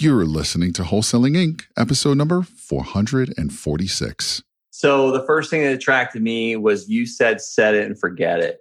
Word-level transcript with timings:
You're 0.00 0.26
listening 0.26 0.72
to 0.74 0.82
Wholesaling 0.82 1.34
Inc., 1.34 1.64
episode 1.76 2.16
number 2.16 2.42
446. 2.42 4.42
So, 4.70 5.10
the 5.10 5.26
first 5.26 5.50
thing 5.50 5.62
that 5.62 5.72
attracted 5.72 6.22
me 6.22 6.54
was 6.54 6.88
you 6.88 7.04
said 7.04 7.40
set 7.40 7.74
it 7.74 7.84
and 7.84 7.98
forget 7.98 8.38
it. 8.38 8.58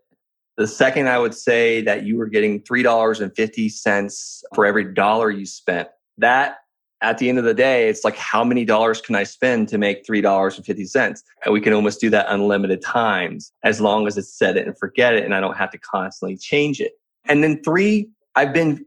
The 0.57 0.65
second, 0.65 1.09
I 1.09 1.19
would 1.19 1.35
say 1.35 1.81
that 1.81 2.07
you 2.07 2.17
were 2.17 2.25
getting 2.25 2.59
$3.50 2.61 4.43
for 4.55 4.65
every 4.65 4.95
dollar 4.95 5.29
you 5.29 5.45
spent. 5.45 5.89
That 6.17 6.55
at 7.01 7.19
the 7.19 7.29
end 7.29 7.37
of 7.37 7.43
the 7.43 7.53
day, 7.53 7.87
it's 7.87 8.03
like, 8.03 8.15
how 8.15 8.43
many 8.43 8.65
dollars 8.65 8.99
can 8.99 9.13
I 9.13 9.23
spend 9.23 9.69
to 9.69 9.77
make 9.77 10.07
$3.50? 10.07 11.21
And 11.45 11.53
we 11.53 11.61
can 11.61 11.73
almost 11.73 12.01
do 12.01 12.09
that 12.09 12.25
unlimited 12.29 12.81
times 12.81 13.51
as 13.63 13.79
long 13.79 14.07
as 14.07 14.17
it's 14.17 14.35
set 14.35 14.57
it 14.57 14.65
and 14.65 14.75
forget 14.75 15.13
it. 15.13 15.23
And 15.23 15.35
I 15.35 15.39
don't 15.39 15.55
have 15.55 15.69
to 15.69 15.77
constantly 15.77 16.35
change 16.35 16.81
it. 16.81 16.93
And 17.25 17.43
then 17.43 17.61
three, 17.63 18.09
I've 18.33 18.53
been 18.53 18.86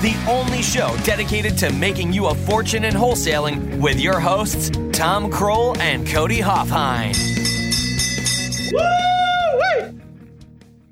the 0.00 0.14
only 0.28 0.62
show 0.62 0.96
dedicated 1.02 1.58
to 1.58 1.72
making 1.72 2.12
you 2.12 2.26
a 2.26 2.34
fortune 2.34 2.84
in 2.84 2.94
wholesaling 2.94 3.80
with 3.80 3.98
your 3.98 4.20
hosts, 4.20 4.70
Tom 4.92 5.28
Krol 5.28 5.76
and 5.78 6.06
Cody 6.06 6.38
Hofhine. 6.38 7.16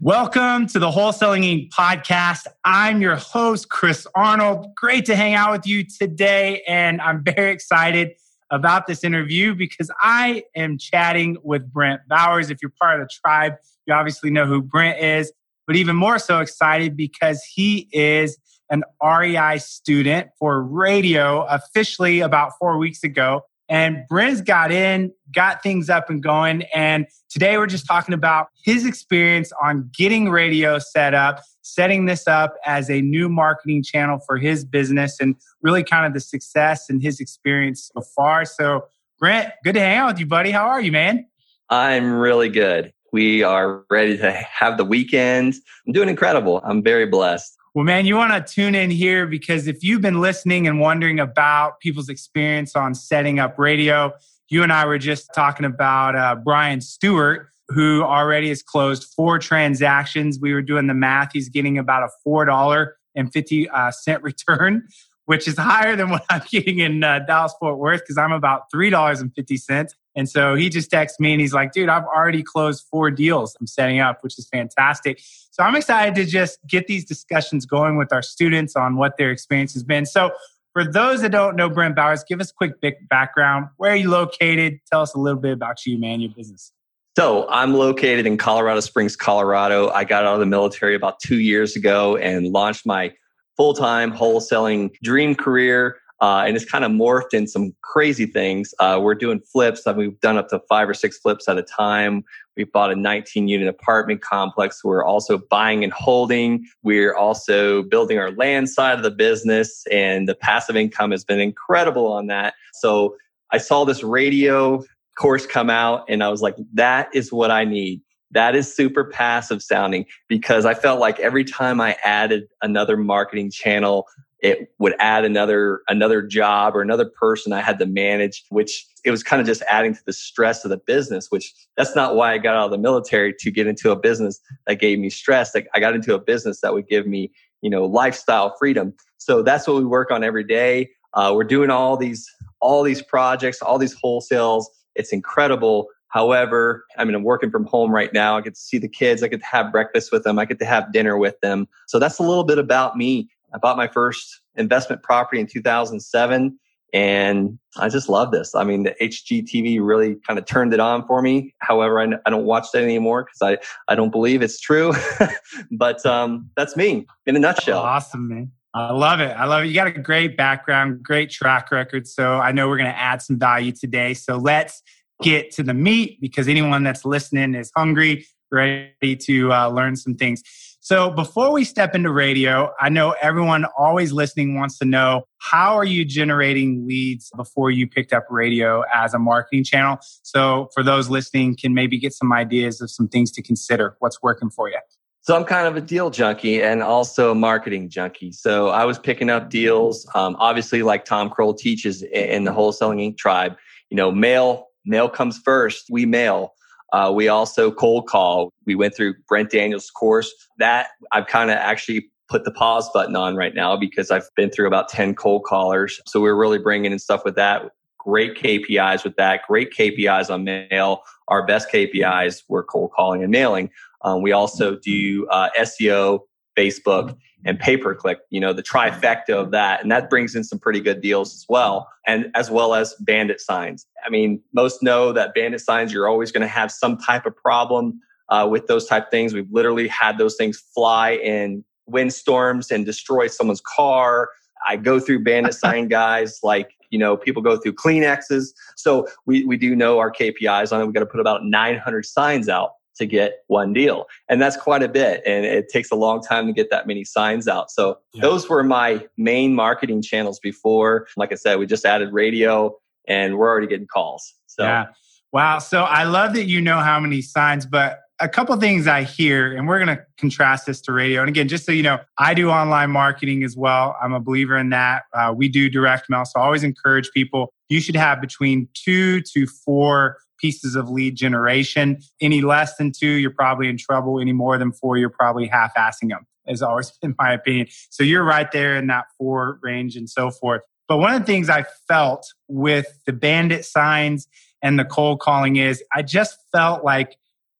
Welcome 0.01 0.67
to 0.67 0.81
the 0.81 0.91
Wholesaling 0.91 1.45
Inc. 1.45 1.71
podcast. 1.71 2.49
I'm 2.65 3.01
your 3.01 3.15
host, 3.15 3.69
Chris 3.69 4.09
Arnold. 4.17 4.75
Great 4.75 5.05
to 5.05 5.15
hang 5.15 5.35
out 5.35 5.53
with 5.53 5.69
you 5.69 5.85
today. 5.85 6.63
And 6.67 7.01
I'm 7.01 7.23
very 7.23 7.53
excited 7.53 8.11
about 8.51 8.89
this 8.89 9.05
interview 9.05 9.55
because 9.55 9.89
I 10.03 10.43
am 10.57 10.79
chatting 10.79 11.37
with 11.45 11.73
Brent 11.73 12.01
Bowers. 12.09 12.51
If 12.51 12.59
you're 12.61 12.73
part 12.81 13.01
of 13.01 13.07
the 13.07 13.11
tribe, 13.23 13.55
you 13.87 13.95
obviously 13.95 14.31
know 14.31 14.47
who 14.47 14.63
Brent 14.63 15.01
is, 15.01 15.33
but 15.65 15.77
even 15.77 15.95
more 15.95 16.19
so 16.19 16.41
excited 16.41 16.97
because 16.97 17.45
he 17.45 17.89
is 17.93 18.37
an 18.71 18.83
REI 19.03 19.59
student 19.59 20.29
for 20.39 20.63
radio 20.63 21.45
officially 21.45 22.21
about 22.21 22.53
four 22.59 22.79
weeks 22.79 23.05
ago. 23.05 23.43
And 23.69 24.05
Brent's 24.09 24.41
got 24.41 24.71
in, 24.71 25.13
got 25.35 25.63
things 25.63 25.91
up 25.91 26.09
and 26.09 26.23
going. 26.23 26.63
And 26.75 27.07
today 27.29 27.59
we're 27.59 27.67
just 27.67 27.87
talking 27.87 28.15
about 28.15 28.49
his 28.65 28.87
experience 28.87 29.53
on 29.63 29.91
getting 29.97 30.31
radio 30.31 30.79
set 30.79 31.15
up, 31.15 31.43
setting 31.63 32.07
this 32.07 32.29
up 32.29 32.55
as 32.65 32.89
a 32.89 33.01
new 33.01 33.29
marketing 33.29 33.83
channel 33.83 34.21
for 34.25 34.37
his 34.37 34.65
business, 34.65 35.19
and 35.21 35.35
really 35.63 35.83
kind 35.83 36.07
of 36.07 36.15
the 36.15 36.21
success 36.21 36.89
and 36.89 37.03
his 37.03 37.19
experience 37.19 37.91
so 37.93 38.03
far. 38.15 38.45
So, 38.45 38.85
Brent, 39.19 39.53
good 39.65 39.75
to 39.75 39.81
hang 39.81 39.97
out 39.99 40.13
with 40.13 40.21
you, 40.21 40.27
buddy. 40.27 40.53
How 40.53 40.67
are 40.69 40.81
you, 40.81 40.93
man? 40.93 41.27
I'm 41.69 42.13
really 42.13 42.49
good. 42.49 42.93
We 43.13 43.43
are 43.43 43.85
ready 43.91 44.17
to 44.19 44.31
have 44.31 44.77
the 44.77 44.85
weekend. 44.85 45.55
I'm 45.87 45.93
doing 45.93 46.09
incredible. 46.09 46.61
I'm 46.65 46.83
very 46.83 47.07
blessed. 47.07 47.57
Well, 47.77 47.85
man, 47.85 48.07
you 48.07 48.17
want 48.17 48.33
to 48.33 48.55
tune 48.55 48.75
in 48.75 48.91
here 48.91 49.27
because 49.27 49.67
if 49.67 49.85
you've 49.85 50.01
been 50.01 50.23
listening 50.23 50.67
and 50.67 50.81
wondering 50.81 51.21
about 51.21 51.79
people's 51.79 52.09
experience 52.09 52.75
on 52.75 52.95
setting 52.95 53.39
up 53.39 53.59
radio, 53.59 54.15
you 54.49 54.63
and 54.63 54.73
I 54.73 54.87
were 54.87 54.97
just 54.97 55.29
talking 55.35 55.67
about 55.67 56.17
uh, 56.17 56.37
Brian 56.37 56.81
Stewart, 56.81 57.49
who 57.69 58.03
already 58.03 58.49
has 58.49 58.63
closed 58.63 59.05
four 59.15 59.39
transactions. 59.39 60.39
We 60.41 60.55
were 60.55 60.63
doing 60.63 60.87
the 60.87 60.95
math. 60.95 61.33
He's 61.35 61.51
getting 61.51 61.77
about 61.77 62.03
a 62.03 62.09
$4.50 62.27 63.67
uh, 63.71 63.91
cent 63.91 64.23
return, 64.23 64.89
which 65.27 65.47
is 65.47 65.59
higher 65.59 65.97
than 65.97 66.09
what 66.09 66.25
I'm 66.31 66.41
getting 66.51 66.79
in 66.79 67.05
uh, 67.05 67.19
Dallas 67.27 67.53
Fort 67.61 67.77
Worth 67.77 68.01
because 68.01 68.17
I'm 68.17 68.33
about 68.33 68.73
$3.50. 68.75 69.91
And 70.17 70.29
so 70.29 70.55
he 70.55 70.71
just 70.71 70.91
texts 70.91 71.21
me 71.21 71.33
and 71.33 71.41
he's 71.41 71.53
like, 71.53 71.73
dude, 71.73 71.89
I've 71.91 72.05
already 72.05 72.43
closed 72.43 72.87
four 72.91 73.11
deals 73.11 73.55
I'm 73.61 73.67
setting 73.67 74.01
up, 74.01 74.25
which 74.25 74.39
is 74.39 74.49
fantastic. 74.49 75.21
So 75.51 75.63
I'm 75.63 75.77
excited 75.77 76.15
to 76.17 76.25
just 76.25 76.59
get 76.67 76.87
these 76.87 77.05
discussions 77.05 77.67
going 77.67 77.97
with 77.97 78.13
our 78.13 78.23
students 78.23 78.75
on 78.75 78.97
what 78.97 79.19
their 79.19 79.31
experience 79.31 79.75
has 79.75 79.85
been. 79.85 80.07
So 80.07 80.31
for 80.73 80.85
those 80.85 81.23
that 81.23 81.33
don't 81.33 81.55
know 81.55 81.71
Brent 81.71 81.97
Bowers, 81.97 82.25
give 82.29 82.41
us 82.41 82.51
a 82.51 82.55
quick 82.55 82.75
background. 83.09 83.69
Where 83.77 83.93
are 83.93 83.97
you 83.97 84.11
located? 84.11 84.81
Tell 84.91 85.03
us 85.03 85.15
a 85.15 85.19
little 85.19 85.41
bit 85.41 85.53
about 85.53 85.87
you, 85.87 85.99
man, 85.99 86.21
your 86.21 86.33
business. 86.37 86.73
So 87.17 87.47
I'm 87.49 87.73
located 87.73 88.27
in 88.27 88.37
Colorado 88.37 88.81
Springs, 88.81 89.17
Colorado. 89.17 89.89
I 89.89 90.05
got 90.05 90.25
out 90.27 90.35
of 90.35 90.41
the 90.41 90.47
military 90.47 90.95
about 90.95 91.19
two 91.21 91.39
years 91.41 91.77
ago 91.77 92.17
and 92.17 92.49
launched 92.49 92.85
my 92.85 93.15
full-time 93.57 94.13
wholesaling 94.13 94.91
dream 95.03 95.35
career 95.35 95.97
uh, 96.21 96.45
and 96.47 96.57
it's 96.57 96.65
kind 96.65 96.85
of 96.85 96.91
morphed 96.91 97.35
in 97.35 97.47
some 97.47 97.75
crazy 97.83 98.27
things. 98.27 98.75
Uh, 98.81 98.99
we're 99.03 99.15
doing 99.15 99.41
flips. 99.41 99.87
I 99.87 99.93
mean, 99.93 99.99
we've 99.99 100.21
done 100.21 100.39
up 100.39 100.49
to 100.49 100.61
five 100.69 100.89
or 100.89 100.95
six 100.95 101.19
flips 101.19 101.49
at 101.49 101.59
a 101.59 101.63
time. 101.63 102.25
We 102.57 102.65
bought 102.65 102.91
a 102.91 102.97
19 102.97 103.49
unit 103.49 103.69
apartment 103.69 104.23
complex. 104.23 104.83
We're 104.83 105.05
also 105.05 105.39
buying 105.51 105.85
and 105.85 105.93
holding. 105.93 106.65
We're 106.83 107.15
also 107.15 107.83
building 107.83 108.19
our 108.19 108.31
land 108.31 108.71
side 108.71 108.97
of 108.97 109.03
the 109.03 109.11
business, 109.11 109.85
and 109.93 110.27
the 110.27 110.35
passive 110.35 110.77
income 110.77 111.11
has 111.11 111.25
been 111.25 111.41
incredible 111.41 112.07
on 112.07 112.29
that. 112.29 112.55
So 112.73 113.17
I 113.53 113.59
saw 113.59 113.85
this 113.85 114.03
radio 114.03 114.83
course 115.19 115.47
come 115.47 115.69
out, 115.69 116.07
and 116.09 116.25
I 116.25 116.29
was 116.31 116.41
like, 116.41 116.57
that 116.75 117.11
is 117.15 117.31
what 117.31 117.51
I 117.51 117.65
need. 117.65 118.01
That 118.33 118.57
is 118.57 118.75
super 118.75 119.05
passive 119.05 119.63
sounding 119.63 120.07
because 120.29 120.65
I 120.65 120.75
felt 120.75 120.99
like 120.99 121.21
every 121.21 121.45
time 121.45 121.81
I 121.81 121.97
added 122.05 122.49
another 122.61 122.97
marketing 122.97 123.51
channel, 123.51 124.07
it 124.41 124.71
would 124.79 124.95
add 124.99 125.25
another 125.25 125.81
another 125.89 126.23
job 126.23 126.77
or 126.77 126.83
another 126.83 127.07
person 127.07 127.53
I 127.53 127.63
had 127.63 127.79
to 127.79 127.87
manage, 127.87 128.45
which 128.51 128.87
it 129.05 129.11
was 129.11 129.23
kind 129.23 129.41
of 129.41 129.47
just 129.47 129.63
adding 129.69 129.95
to 129.95 130.01
the 130.05 130.13
stress 130.13 130.65
of 130.65 130.71
the 130.71 130.77
business, 130.77 131.31
which 131.31 131.55
that's 131.77 131.97
not 131.97 132.17
why 132.17 132.33
I 132.33 132.39
got 132.39 132.55
out 132.55 132.67
of 132.67 132.71
the 132.71 132.79
military 132.79 133.35
to 133.39 133.51
get 133.51 133.67
into 133.67 133.91
a 133.91 133.97
business 133.97 134.41
that 134.67 134.77
gave 134.77 134.99
me 134.99 135.11
stress. 135.11 135.55
Like 135.55 135.69
I 135.75 135.81
got 135.81 135.95
into 135.95 136.15
a 136.15 136.19
business 136.19 136.61
that 136.61 136.75
would 136.75 136.89
give 136.89 137.07
me, 137.07 137.33
you 137.63 137.71
know, 137.71 137.87
lifestyle 137.87 138.55
freedom. 138.59 138.93
So 139.19 139.43
that's 139.43 139.67
what 139.67 139.77
we 139.77 139.85
work 139.85 140.11
on 140.11 140.23
every 140.23 140.45
day. 140.45 140.91
Uh, 141.15 141.33
we're 141.35 141.45
doing 141.45 141.71
all 141.71 141.97
these 141.97 142.31
all 142.61 142.83
these 142.83 143.03
projects, 143.03 143.63
all 143.63 143.79
these 143.79 143.99
wholesales. 143.99 144.65
It's 144.95 145.13
incredible. 145.13 145.89
However, 146.09 146.87
I 146.97 147.05
mean, 147.05 147.15
I'm 147.15 147.25
working 147.25 147.51
from 147.51 147.67
home 147.67 147.91
right 147.91 148.13
now. 148.13 148.37
I 148.37 148.41
get 148.41 148.55
to 148.55 148.61
see 148.61 148.79
the 148.79 148.89
kids. 148.89 149.23
I 149.23 149.29
get 149.29 149.41
to 149.41 149.47
have 149.47 149.73
breakfast 149.73 150.13
with 150.13 150.25
them. 150.25 150.39
I 150.39 150.45
get 150.45 150.59
to 150.61 150.65
have 150.65 150.93
dinner 150.93 151.19
with 151.19 151.39
them. 151.41 151.69
So 151.87 151.99
that's 151.99 152.19
a 152.19 152.23
little 152.23 152.45
bit 152.45 152.59
about 152.59 152.97
me. 152.97 153.29
I 153.55 153.59
bought 153.59 153.77
my 153.77 153.89
first 153.89 154.41
investment 154.57 155.03
property 155.03 155.41
in 155.41 155.47
2007 155.47 156.59
and 156.93 157.59
I 157.77 157.89
just 157.89 158.09
love 158.09 158.31
this. 158.31 158.55
I 158.55 158.65
mean, 158.65 158.85
the 158.85 158.95
HGTV 159.01 159.79
really 159.83 160.17
kind 160.27 160.39
of 160.39 160.47
turned 160.47 160.73
it 160.73 160.81
on 160.81 161.07
for 161.07 161.21
me. 161.21 161.55
However, 161.59 162.01
I, 162.01 162.09
I 162.25 162.31
don't 162.31 162.45
watch 162.45 162.69
that 162.73 162.83
anymore 162.83 163.25
because 163.25 163.43
I, 163.43 163.93
I 163.93 163.95
don't 163.95 164.11
believe 164.11 164.41
it's 164.41 164.61
true. 164.61 164.93
but 165.71 166.05
um, 166.07 166.51
that's 166.57 166.77
me 166.77 167.07
in 167.27 167.37
a 167.37 167.39
nutshell. 167.39 167.81
Awesome, 167.81 168.29
man. 168.29 168.53
I 168.73 168.93
love 168.93 169.21
it. 169.21 169.31
I 169.31 169.47
love 169.47 169.65
it. 169.65 169.69
You 169.69 169.75
got 169.75 169.87
a 169.87 169.91
great 169.91 170.37
background, 170.37 171.03
great 171.03 171.31
track 171.31 171.71
record. 171.71 172.07
So 172.07 172.35
I 172.35 172.53
know 172.53 172.69
we're 172.69 172.77
going 172.77 172.91
to 172.91 172.99
add 172.99 173.23
some 173.23 173.39
value 173.39 173.73
today. 173.73 174.15
So 174.15 174.37
let's 174.37 174.83
get 175.23 175.51
to 175.53 175.63
the 175.63 175.75
meat 175.75 176.19
because 176.21 176.47
anyone 176.47 176.83
that's 176.83 177.05
listening 177.05 177.55
is 177.55 177.73
hungry, 177.75 178.27
ready 178.51 179.17
to 179.17 179.53
uh, 179.53 179.69
learn 179.69 179.97
some 179.97 180.15
things. 180.15 180.43
So 180.81 181.11
before 181.11 181.53
we 181.53 181.65
step 181.65 181.97
into 181.97 182.13
radio, 182.13 182.73
I 182.81 182.91
know 182.91 183.17
everyone 183.21 183.65
always 183.77 184.13
listening 184.13 184.55
wants 184.55 184.79
to 184.79 184.85
know 184.85 185.25
how 185.39 185.75
are 185.75 185.85
you 185.85 186.05
generating 186.05 186.87
leads 186.87 187.29
before 187.37 187.73
you 187.73 187.89
picked 187.89 188.13
up 188.13 188.25
radio 188.31 188.85
as 188.95 189.13
a 189.13 189.19
marketing 189.19 189.65
channel? 189.65 189.99
So 190.23 190.69
for 190.75 190.85
those 190.85 191.09
listening 191.09 191.57
can 191.57 191.75
maybe 191.75 191.99
get 191.99 192.13
some 192.13 192.33
ideas 192.33 192.81
of 192.81 192.89
some 192.89 193.09
things 193.09 193.33
to 193.33 193.43
consider. 193.43 193.97
What's 193.99 194.23
working 194.23 194.49
for 194.49 194.71
you? 194.71 194.79
So 195.23 195.35
I'm 195.35 195.43
kind 195.43 195.67
of 195.67 195.75
a 195.77 195.81
deal 195.81 196.09
junkie 196.09 196.63
and 196.63 196.85
also 196.85 197.33
a 197.33 197.35
marketing 197.35 197.91
junkie. 197.91 198.31
So 198.31 198.69
I 198.69 198.85
was 198.85 198.97
picking 198.97 199.29
up 199.29 199.51
deals, 199.51 200.09
um, 200.15 200.37
obviously 200.39 200.85
like 200.85 201.05
Tom 201.05 201.31
Krol 201.31 201.59
teaches 201.59 202.05
in 202.05 202.45
the 202.45 202.53
Wholesaling 202.53 203.05
Inc. 203.05 203.19
tribe, 203.19 203.57
you 203.91 203.97
know, 203.97 204.13
mail, 204.13 204.69
mail 204.85 205.09
comes 205.09 205.37
first. 205.39 205.87
We 205.91 206.07
mail. 206.07 206.53
Uh, 206.93 207.13
we 207.15 207.29
also 207.29 207.71
cold 207.71 208.07
call. 208.07 208.53
We 208.65 208.75
went 208.75 208.95
through 208.95 209.15
Brent 209.29 209.51
Daniels' 209.51 209.91
course. 209.91 210.33
That 210.59 210.89
I've 211.13 211.27
kind 211.27 211.51
of 211.51 211.57
actually 211.57 212.11
put 212.29 212.45
the 212.45 212.51
pause 212.51 212.91
button 212.93 213.17
on 213.17 213.37
right 213.37 213.55
now 213.55 213.77
because 213.77 214.11
I've 214.11 214.29
been 214.35 214.51
through 214.51 214.67
about 214.67 214.89
10 214.89 215.15
cold 215.15 215.45
callers. 215.45 216.01
So 216.07 216.21
we're 216.21 216.35
really 216.35 216.59
bringing 216.59 216.93
in 216.93 216.99
stuff 216.99 217.25
with 217.25 217.37
that. 217.37 217.71
Great 217.99 218.37
KPIs 218.37 219.05
with 219.05 219.17
that. 219.17 219.43
Great 219.47 219.73
KPIs 219.73 220.31
on 220.31 220.45
mail. 220.45 221.03
Our 221.29 221.47
best 221.47 221.71
KPIs 221.71 222.43
were 222.49 222.63
cold 222.63 222.93
calling 222.97 223.23
and 223.23 223.31
mailing. 223.31 223.71
Um, 224.03 224.23
we 224.23 224.33
also 224.33 224.77
do 224.77 225.27
uh, 225.29 225.51
SEO, 225.59 226.21
Facebook, 226.57 227.17
and 227.47 227.59
pay 227.61 227.77
per 227.77 227.95
click, 227.95 228.19
you 228.31 228.41
know, 228.41 228.53
the 228.53 228.63
trifecta 228.63 229.31
of 229.31 229.53
that. 229.53 229.81
And 229.81 229.91
that 229.93 230.11
brings 230.11 230.35
in 230.35 230.43
some 230.43 230.59
pretty 230.59 230.81
good 230.81 231.01
deals 231.01 231.33
as 231.33 231.47
well. 231.49 231.89
And 232.07 232.31
as 232.35 232.51
well 232.51 232.75
as 232.75 232.95
bandit 233.01 233.41
signs. 233.41 233.87
I 234.05 234.11
mean, 234.11 234.43
most 234.53 234.83
know 234.83 235.13
that 235.13 235.33
bandit 235.33 235.61
signs, 235.61 235.93
you're 235.93 236.09
always 236.09 236.33
going 236.33 236.43
to 236.43 236.49
have 236.49 236.73
some 236.73 236.99
type 236.99 237.25
of 237.25 237.37
problem 237.37 238.01
uh, 238.29 238.49
with 238.51 238.67
those 238.67 238.87
type 238.87 239.11
things. 239.13 239.33
We've 239.33 239.51
literally 239.51 239.87
had 239.87 240.19
those 240.19 240.35
things 240.35 240.59
fly 240.75 241.13
in 241.13 241.65
windstorms 241.87 242.73
and 242.73 242.85
destroy 242.85 243.29
someone's 243.29 243.63
car. 243.65 244.31
I 244.67 244.77
go 244.77 244.99
through 244.99 245.23
bandit 245.23 245.55
sign 245.63 245.87
guys 245.87 246.41
like, 246.43 246.73
you 246.91 246.99
know, 246.99 247.17
people 247.17 247.43
go 247.43 247.57
through 247.57 247.75
Kleenexes. 247.75 248.49
So 248.75 249.07
we, 249.25 249.45
we 249.45 249.57
do 249.57 249.77
know 249.77 250.01
our 250.01 250.11
KPIs 250.11 250.73
on 250.73 250.81
it. 250.81 250.87
We 250.87 250.93
got 250.93 251.01
to 251.01 251.07
put 251.07 251.21
about 251.21 251.45
900 251.45 252.07
signs 252.07 252.49
out 252.49 252.73
to 252.97 253.07
get 253.07 253.45
one 253.47 253.73
deal. 253.73 254.07
And 254.29 254.41
that's 254.41 254.57
quite 254.57 254.83
a 254.83 254.89
bit. 254.89 255.23
And 255.27 255.45
it 255.45 255.69
takes 255.69 255.91
a 255.91 255.97
long 255.97 256.23
time 256.23 256.47
to 256.47 256.53
get 256.53 256.71
that 256.71 256.87
many 256.87 257.05
signs 257.05 257.49
out. 257.49 257.71
So 257.71 257.99
yeah. 258.15 258.23
those 258.23 258.49
were 258.49 258.63
my 258.63 259.07
main 259.17 259.55
marketing 259.55 260.03
channels 260.03 260.41
before. 260.41 261.07
Like 261.17 261.33
I 261.33 261.37
said, 261.37 261.59
we 261.59 261.67
just 261.67 261.85
added 261.85 262.13
radio 262.13 262.77
and 263.07 263.39
we're 263.39 263.49
already 263.49 263.67
getting 263.67 263.87
calls. 263.87 264.35
So 264.47 264.65
yeah. 264.65 264.87
Wow. 265.33 265.59
So 265.59 265.83
I 265.83 266.05
love 266.05 266.35
that 266.35 266.47
you 266.47 266.61
know 266.61 266.79
how 266.79 266.99
many 266.99 267.21
signs, 267.21 267.67
but 267.67 268.01
a 268.21 268.29
couple 268.29 268.57
things 268.57 268.87
I 268.87 269.03
hear, 269.03 269.55
and 269.55 269.69
we're 269.69 269.79
going 269.79 269.95
to 269.95 270.03
contrast 270.17 270.67
this 270.67 270.81
to 270.83 270.93
radio. 270.93 271.21
And 271.21 271.29
again, 271.29 271.49
just 271.49 271.67
so 271.67 271.73
you 271.73 271.83
know, 271.83 271.99
I 272.19 272.33
do 272.33 272.49
online 272.51 272.91
marketing 272.91 273.45
as 273.45 273.57
well. 273.57 273.97
I'm 274.03 274.15
a 274.15 274.21
believer 274.21 274.57
in 274.57 274.71
that. 274.71 275.03
Uh, 275.13 275.35
we 275.37 275.49
do 275.49 275.69
direct 275.69 276.09
mail. 276.09 276.25
So 276.25 276.41
I 276.41 276.45
always 276.45 276.65
encourage 276.65 277.11
people, 277.13 277.53
you 277.69 277.81
should 277.81 277.97
have 277.97 278.21
between 278.21 278.69
two 278.73 279.21
to 279.35 279.47
four 279.47 280.19
pieces 280.39 280.75
of 280.75 280.89
lead 280.89 281.17
generation. 281.17 281.99
Any 282.21 282.43
less 282.43 282.77
than 282.77 282.93
two, 282.93 283.13
you're 283.13 283.31
probably 283.31 283.69
in 283.69 283.77
trouble. 283.77 284.21
Any 284.21 284.33
more 284.33 284.59
than 284.59 284.73
four, 284.73 284.97
you're 284.97 285.11
probably 285.11 285.47
half 285.47 285.75
assing 285.75 286.11
them, 286.11 286.27
has 286.47 286.63
always 286.63 286.91
been 287.03 287.15
my 287.19 287.33
opinion. 287.33 287.69
So 287.91 288.03
you're 288.03 288.25
right 288.25 288.51
there 288.51 288.77
in 288.77 288.87
that 288.89 289.07
four 289.19 289.59
range 289.63 289.97
and 289.97 290.09
so 290.09 290.31
forth. 290.31 290.63
But 290.89 290.99
one 290.99 291.15
of 291.15 291.21
the 291.21 291.27
things 291.27 291.51
I 291.51 291.65
felt 291.89 292.27
with 292.49 292.87
the 293.07 293.13
bandit 293.13 293.65
signs 293.65 294.29
and 294.63 294.79
the 294.79 294.85
cold 294.85 295.21
calling 295.21 295.57
is 295.57 295.83
I 295.95 296.03
just 296.03 296.39
felt 296.53 296.85
like 296.85 297.17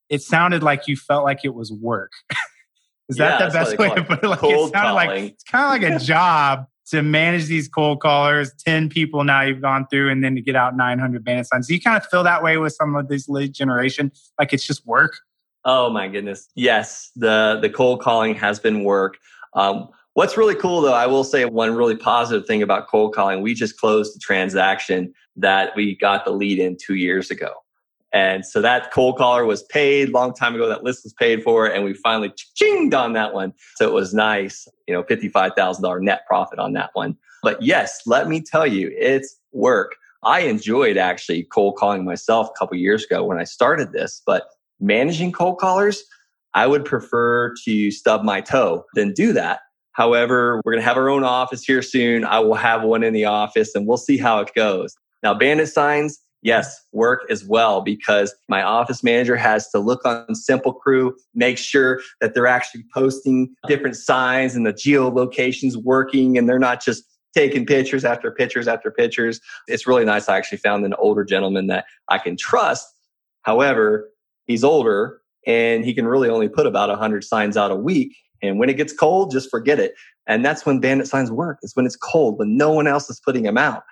it 0.09 0.23
sounded 0.23 0.63
like 0.63 0.87
you 0.87 0.97
felt 0.97 1.25
like 1.25 1.45
it 1.45 1.55
was 1.55 1.73
work. 1.73 2.13
is 3.09 3.19
yeah, 3.19 3.39
that 3.39 3.47
the 3.47 3.59
best 3.59 3.79
way 3.79 3.95
to 3.95 4.05
put 4.05 4.23
it? 4.23 4.27
Like 4.27 4.39
cold 4.39 4.71
it 4.71 4.73
sounded 4.73 4.91
calling. 4.91 5.09
like 5.09 5.33
it's 5.33 5.45
kind 5.45 5.85
of 5.85 5.91
like 5.91 6.01
a 6.01 6.05
job 6.05 6.67
to 6.87 7.03
manage 7.03 7.47
these 7.47 7.69
cold 7.69 8.01
callers, 8.01 8.53
10 8.65 8.89
people 8.89 9.25
now 9.25 9.43
you've 9.43 9.61
gone 9.61 9.87
through, 9.91 10.11
and 10.11 10.23
then 10.23 10.35
to 10.37 10.41
get 10.41 10.55
out 10.55 10.77
900 10.77 11.25
bandit 11.25 11.47
signs. 11.47 11.67
Do 11.67 11.75
you 11.75 11.81
kind 11.81 11.97
of 11.97 12.07
feel 12.07 12.23
that 12.25 12.43
way 12.43 12.59
with 12.59 12.75
some 12.75 12.95
of 12.95 13.09
this 13.09 13.29
lead 13.29 13.53
generation? 13.53 14.13
Like 14.39 14.53
it's 14.53 14.65
just 14.65 14.87
work? 14.87 15.19
Oh 15.65 15.91
my 15.91 16.07
goodness. 16.07 16.49
Yes, 16.55 17.11
the, 17.17 17.59
the 17.61 17.69
cold 17.69 18.01
calling 18.01 18.35
has 18.37 18.61
been 18.61 18.85
work. 18.85 19.19
Um, 19.55 19.89
what's 20.15 20.37
really 20.37 20.55
cool 20.55 20.81
though, 20.81 20.95
I 20.95 21.07
will 21.07 21.25
say 21.25 21.45
one 21.45 21.75
really 21.75 21.97
positive 21.97 22.47
thing 22.47 22.63
about 22.63 22.87
cold 22.87 23.15
calling, 23.15 23.43
we 23.43 23.53
just 23.53 23.79
closed 23.79 24.15
the 24.15 24.21
transaction 24.21 25.13
that 25.35 25.75
we 25.75 25.97
got 25.97 26.25
the 26.25 26.31
lead 26.31 26.59
in 26.61 26.77
two 26.81 26.95
years 26.95 27.31
ago. 27.31 27.53
And 28.13 28.47
so 28.47 28.61
that 28.63 28.93
cold 28.93 29.19
caller 29.19 29.45
was 29.45 29.63
paid 29.65 30.11
long 30.11 30.33
time 30.33 30.55
ago. 30.55 30.69
That 30.69 30.85
list 30.85 31.05
was 31.05 31.13
paid 31.13 31.43
for, 31.43 31.67
and 31.67 31.85
we 31.85 31.95
finally 31.95 32.33
chinged 32.61 32.95
on 32.95 33.13
that 33.13 33.35
one. 33.35 33.53
So 33.77 33.87
it 33.87 33.93
was 33.93 34.15
nice, 34.15 34.67
you 34.87 34.95
know, 34.95 35.03
$55,000 35.03 36.01
net 36.03 36.23
profit 36.27 36.59
on 36.59 36.73
that 36.75 36.91
one. 36.95 37.17
But 37.43 37.61
yes, 37.61 38.01
let 38.07 38.29
me 38.29 38.41
tell 38.41 38.67
you, 38.67 38.91
it's 38.97 39.39
work. 39.53 39.97
I 40.25 40.41
enjoyed 40.41 40.97
actually 40.97 41.45
cold 41.45 41.77
calling 41.77 42.05
myself 42.05 42.49
a 42.49 42.59
couple 42.59 42.77
years 42.77 43.05
ago 43.05 43.25
when 43.25 43.39
I 43.39 43.45
started 43.45 43.93
this, 43.93 44.23
but 44.27 44.49
managing 44.81 45.33
cold 45.33 45.59
callers, 45.59 46.03
I 46.55 46.67
would 46.67 46.85
prefer 46.85 47.55
to 47.65 47.91
stub 47.91 48.23
my 48.23 48.41
toe 48.41 48.85
than 48.95 49.13
do 49.13 49.33
that. 49.35 49.61
However, 49.93 50.61
we're 50.65 50.73
going 50.73 50.83
to 50.83 50.89
have 50.89 50.97
our 50.97 51.09
own 51.09 51.25
office 51.25 51.63
here 51.63 51.83
soon. 51.83 52.25
I 52.25 52.39
will 52.41 52.55
have 52.55 52.83
one 52.83 53.03
in 53.03 53.13
the 53.13 53.25
office 53.25 53.75
and 53.75 53.87
we'll 53.87 53.97
see 53.97 54.19
how 54.19 54.41
it 54.41 54.53
goes. 54.55 54.95
Now, 55.23 55.33
bandit 55.33 55.69
signs, 55.69 56.19
yes, 56.47 56.81
work 56.93 57.23
as 57.29 57.45
well 57.45 57.81
because 57.81 58.33
my 58.49 58.63
office 58.63 59.03
manager 59.03 59.35
has 59.35 59.69
to 59.71 59.81
look 59.81 60.05
on 60.05 60.33
Simple 60.33 60.73
Crew, 60.73 61.17
make 61.35 61.59
sure 61.59 62.01
that 62.21 62.35
they're 62.35 62.47
actually 62.47 62.85
posting 62.95 63.53
different 63.67 63.97
signs 63.97 64.55
and 64.55 64.65
the 64.65 64.73
geolocations 64.73 65.75
working 65.75 66.39
and 66.39 66.49
they're 66.49 66.61
not 66.61 66.83
just 66.83 67.03
taking 67.35 67.67
pictures 67.67 68.05
after 68.05 68.31
pictures 68.31 68.69
after 68.69 68.93
pictures. 68.93 69.41
It's 69.67 69.89
really 69.89 70.05
nice. 70.05 70.29
I 70.29 70.37
actually 70.37 70.59
found 70.59 70.85
an 70.85 70.95
older 70.95 71.25
gentleman 71.25 71.67
that 71.67 71.85
I 72.09 72.19
can 72.19 72.37
trust. 72.37 72.87
However, 73.43 74.09
he's 74.47 74.63
older 74.63 75.21
and 75.49 75.85
he 75.85 75.95
can 75.95 76.07
really 76.07 76.29
only 76.29 76.49
put 76.49 76.65
about 76.65 76.89
100 76.89 77.25
signs 77.25 77.57
out 77.57 77.73
a 77.73 77.77
week. 77.77 78.17
And 78.41 78.61
when 78.61 78.71
it 78.71 78.77
gets 78.77 78.93
cold, 78.93 79.33
just 79.33 79.51
forget 79.51 79.81
it. 79.81 79.95
And 80.29 80.45
that's 80.45 80.65
when 80.65 80.79
bandit 80.79 81.09
signs 81.09 81.33
work. 81.33 81.59
It's 81.63 81.75
when 81.75 81.87
it's 81.87 81.97
cold, 81.97 82.39
when 82.39 82.57
no 82.57 82.73
one 82.73 82.87
else 82.87 83.11
is 83.11 83.19
putting 83.19 83.43
them 83.43 83.59
out. 83.59 83.83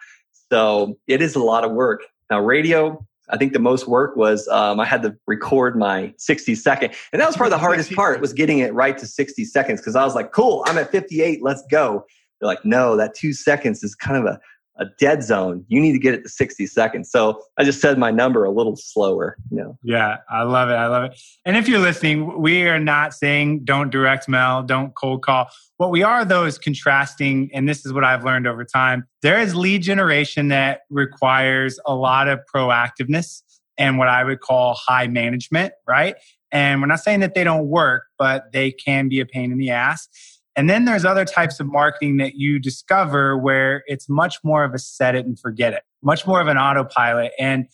So 0.53 0.97
it 1.09 1.21
is 1.21 1.35
a 1.35 1.41
lot 1.41 1.65
of 1.65 1.73
work. 1.73 2.03
Now, 2.35 2.41
radio, 2.41 3.07
I 3.31 3.37
think 3.37 3.53
the 3.53 3.61
most 3.61 3.87
work 3.87 4.17
was 4.17 4.49
um, 4.49 4.81
I 4.81 4.85
had 4.85 5.03
to 5.03 5.17
record 5.29 5.79
my 5.79 6.13
60 6.19 6.57
second. 6.57 6.93
And 7.13 7.23
that 7.23 7.27
was 7.29 7.37
probably 7.37 7.51
the 7.51 7.59
hardest 7.67 7.93
part 7.93 8.21
was 8.21 8.33
getting 8.33 8.59
it 8.59 8.75
right 8.75 8.99
to 8.99 9.07
60 9.07 9.45
seconds 9.45 9.81
because 9.81 9.95
I 9.95 10.05
was 10.05 10.17
like, 10.17 10.33
cool, 10.33 10.65
I'm 10.67 10.77
at 10.77 10.91
58, 10.91 11.45
let's 11.45 11.63
go. 11.71 12.05
They're 12.41 12.49
like, 12.49 12.65
no, 12.65 12.97
that 12.97 13.15
two 13.15 13.33
seconds 13.33 13.85
is 13.85 13.95
kind 13.95 14.17
of 14.19 14.25
a 14.25 14.41
a 14.77 14.87
dead 14.99 15.23
zone. 15.23 15.65
You 15.69 15.81
need 15.81 15.93
to 15.93 15.99
get 15.99 16.15
it 16.15 16.23
to 16.23 16.29
60 16.29 16.67
seconds. 16.67 17.11
So 17.11 17.41
I 17.59 17.65
just 17.65 17.81
said 17.81 17.99
my 17.99 18.11
number 18.11 18.45
a 18.45 18.51
little 18.51 18.77
slower, 18.77 19.37
you 19.51 19.59
know. 19.59 19.79
Yeah, 19.83 20.19
I 20.29 20.43
love 20.43 20.69
it. 20.69 20.75
I 20.75 20.87
love 20.89 21.05
it. 21.05 21.21
And 21.45 21.57
if 21.57 21.69
you're 21.69 21.81
listening, 21.81 22.41
we 22.41 22.67
are 22.67 22.81
not 22.81 23.15
saying 23.15 23.65
don't 23.65 23.91
direct 23.91 24.29
mail, 24.29 24.63
don't 24.63 24.95
cold 24.95 25.23
call. 25.23 25.49
What 25.77 25.91
we 25.91 26.03
are 26.03 26.25
though 26.25 26.45
is 26.45 26.59
contrasting, 26.59 27.51
and 27.55 27.69
this 27.69 27.87
is 27.87 27.93
what 27.93 28.05
I've 28.05 28.25
learned 28.25 28.47
over 28.47 28.65
time. 28.65 29.07
There 29.23 29.41
is 29.41 29.55
lead 29.55 29.83
generation 29.83 30.49
that 30.49 30.81
requires 30.91 31.79
a 31.87 31.95
lot 31.95 32.29
of 32.29 32.41
proactiveness 32.53 33.43
and 33.79 33.99
what 33.99 34.09
I 34.09 34.25
would 34.25 34.41
call 34.41 34.75
high 34.75 35.07
management, 35.07 35.73
right? 35.87 36.17
And 36.53 36.81
we're 36.81 36.87
not 36.87 37.01
saying 37.01 37.21
that 37.21 37.35
they 37.35 37.43
don't 37.43 37.67
work, 37.67 38.05
but 38.19 38.53
they 38.53 38.71
can 38.71 39.09
be 39.09 39.19
a 39.21 39.27
pain 39.27 39.51
in 39.51 39.59
the 39.59 39.71
ass. 39.71 40.09
And 40.57 40.71
then 40.71 40.85
there's 40.85 41.05
other 41.05 41.25
types 41.25 41.59
of 41.59 41.67
marketing 41.67 42.19
that 42.19 42.35
you 42.37 42.59
discover 42.59 43.37
where 43.37 43.83
it's 43.87 44.09
much 44.09 44.37
more 44.45 44.65
of 44.65 44.73
a 44.73 44.79
set 44.79 45.15
it 45.15 45.27
and 45.27 45.39
forget 45.39 45.73
it, 45.73 45.83
much 46.03 46.27
more 46.27 46.41
of 46.41 46.47
an 46.47 46.57
autopilot. 46.57 47.33
And 47.39 47.67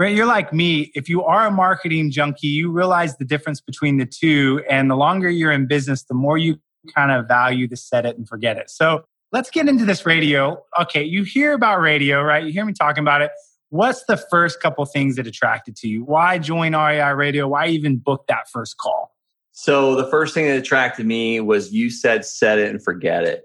you're 0.00 0.26
like 0.26 0.52
me, 0.52 0.92
if 0.94 1.08
you 1.08 1.24
are 1.24 1.48
a 1.48 1.50
marketing 1.50 2.12
junkie, 2.12 2.46
you 2.46 2.70
realize 2.70 3.16
the 3.16 3.24
difference 3.24 3.60
between 3.60 3.96
the 3.96 4.06
two. 4.06 4.62
And 4.70 4.88
the 4.88 4.94
longer 4.94 5.28
you're 5.28 5.50
in 5.50 5.66
business, 5.66 6.04
the 6.04 6.14
more 6.14 6.38
you 6.38 6.60
kind 6.94 7.10
of 7.10 7.26
value 7.26 7.66
the 7.66 7.76
set 7.76 8.06
it 8.06 8.16
and 8.16 8.28
forget 8.28 8.56
it. 8.56 8.70
So 8.70 9.02
let's 9.32 9.50
get 9.50 9.68
into 9.68 9.84
this 9.84 10.06
radio. 10.06 10.62
Okay, 10.80 11.02
you 11.02 11.24
hear 11.24 11.54
about 11.54 11.80
radio, 11.80 12.22
right? 12.22 12.44
You 12.44 12.52
hear 12.52 12.64
me 12.64 12.72
talking 12.72 13.02
about 13.02 13.22
it. 13.22 13.32
What's 13.70 14.04
the 14.04 14.16
first 14.16 14.62
couple 14.62 14.86
things 14.86 15.16
that 15.16 15.26
attracted 15.26 15.74
to 15.78 15.88
you? 15.88 16.04
Why 16.04 16.38
join 16.38 16.76
REI 16.76 17.12
Radio? 17.14 17.48
Why 17.48 17.66
even 17.66 17.98
book 17.98 18.24
that 18.28 18.48
first 18.48 18.76
call? 18.78 19.12
So 19.60 19.96
the 19.96 20.06
first 20.08 20.34
thing 20.34 20.46
that 20.46 20.56
attracted 20.56 21.04
me 21.04 21.40
was 21.40 21.72
you 21.72 21.90
said 21.90 22.24
set 22.24 22.60
it 22.60 22.70
and 22.70 22.80
forget 22.80 23.24
it. 23.24 23.42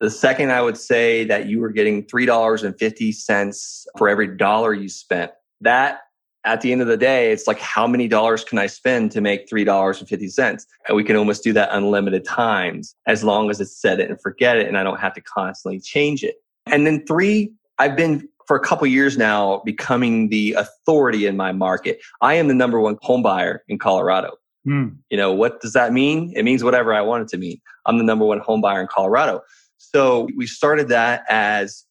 The 0.00 0.10
second, 0.10 0.52
I 0.52 0.60
would 0.60 0.76
say 0.76 1.24
that 1.24 1.46
you 1.46 1.60
were 1.60 1.70
getting 1.70 2.04
$3.50 2.04 3.86
for 3.96 4.06
every 4.06 4.36
dollar 4.36 4.74
you 4.74 4.90
spent. 4.90 5.32
That 5.62 6.00
at 6.44 6.60
the 6.60 6.72
end 6.72 6.82
of 6.82 6.88
the 6.88 6.98
day, 6.98 7.32
it's 7.32 7.46
like, 7.46 7.58
how 7.58 7.86
many 7.86 8.06
dollars 8.06 8.44
can 8.44 8.58
I 8.58 8.66
spend 8.66 9.12
to 9.12 9.22
make 9.22 9.48
$3.50? 9.48 10.66
And 10.88 10.94
we 10.94 11.02
can 11.02 11.16
almost 11.16 11.42
do 11.42 11.54
that 11.54 11.70
unlimited 11.72 12.26
times 12.26 12.94
as 13.06 13.24
long 13.24 13.48
as 13.48 13.58
it's 13.58 13.80
set 13.80 13.98
it 13.98 14.10
and 14.10 14.20
forget 14.20 14.58
it. 14.58 14.68
And 14.68 14.76
I 14.76 14.82
don't 14.82 15.00
have 15.00 15.14
to 15.14 15.22
constantly 15.22 15.80
change 15.80 16.22
it. 16.22 16.34
And 16.66 16.86
then 16.86 17.06
three, 17.06 17.50
I've 17.78 17.96
been 17.96 18.28
for 18.46 18.58
a 18.58 18.60
couple 18.60 18.86
years 18.88 19.16
now 19.16 19.62
becoming 19.64 20.28
the 20.28 20.52
authority 20.52 21.24
in 21.24 21.34
my 21.34 21.52
market. 21.52 22.02
I 22.20 22.34
am 22.34 22.48
the 22.48 22.54
number 22.54 22.78
one 22.78 22.98
home 23.00 23.22
buyer 23.22 23.64
in 23.68 23.78
Colorado. 23.78 24.36
Mm. 24.66 24.96
You 25.10 25.16
know, 25.16 25.32
what 25.32 25.60
does 25.60 25.72
that 25.74 25.92
mean? 25.92 26.32
It 26.34 26.44
means 26.44 26.64
whatever 26.64 26.92
I 26.92 27.00
want 27.00 27.22
it 27.22 27.28
to 27.28 27.38
mean. 27.38 27.60
I'm 27.86 27.98
the 27.98 28.04
number 28.04 28.24
one 28.24 28.40
home 28.40 28.60
buyer 28.60 28.80
in 28.80 28.88
Colorado. 28.88 29.42
So 29.78 30.28
we 30.36 30.46
started 30.46 30.88
that 30.88 31.24
as 31.28 31.84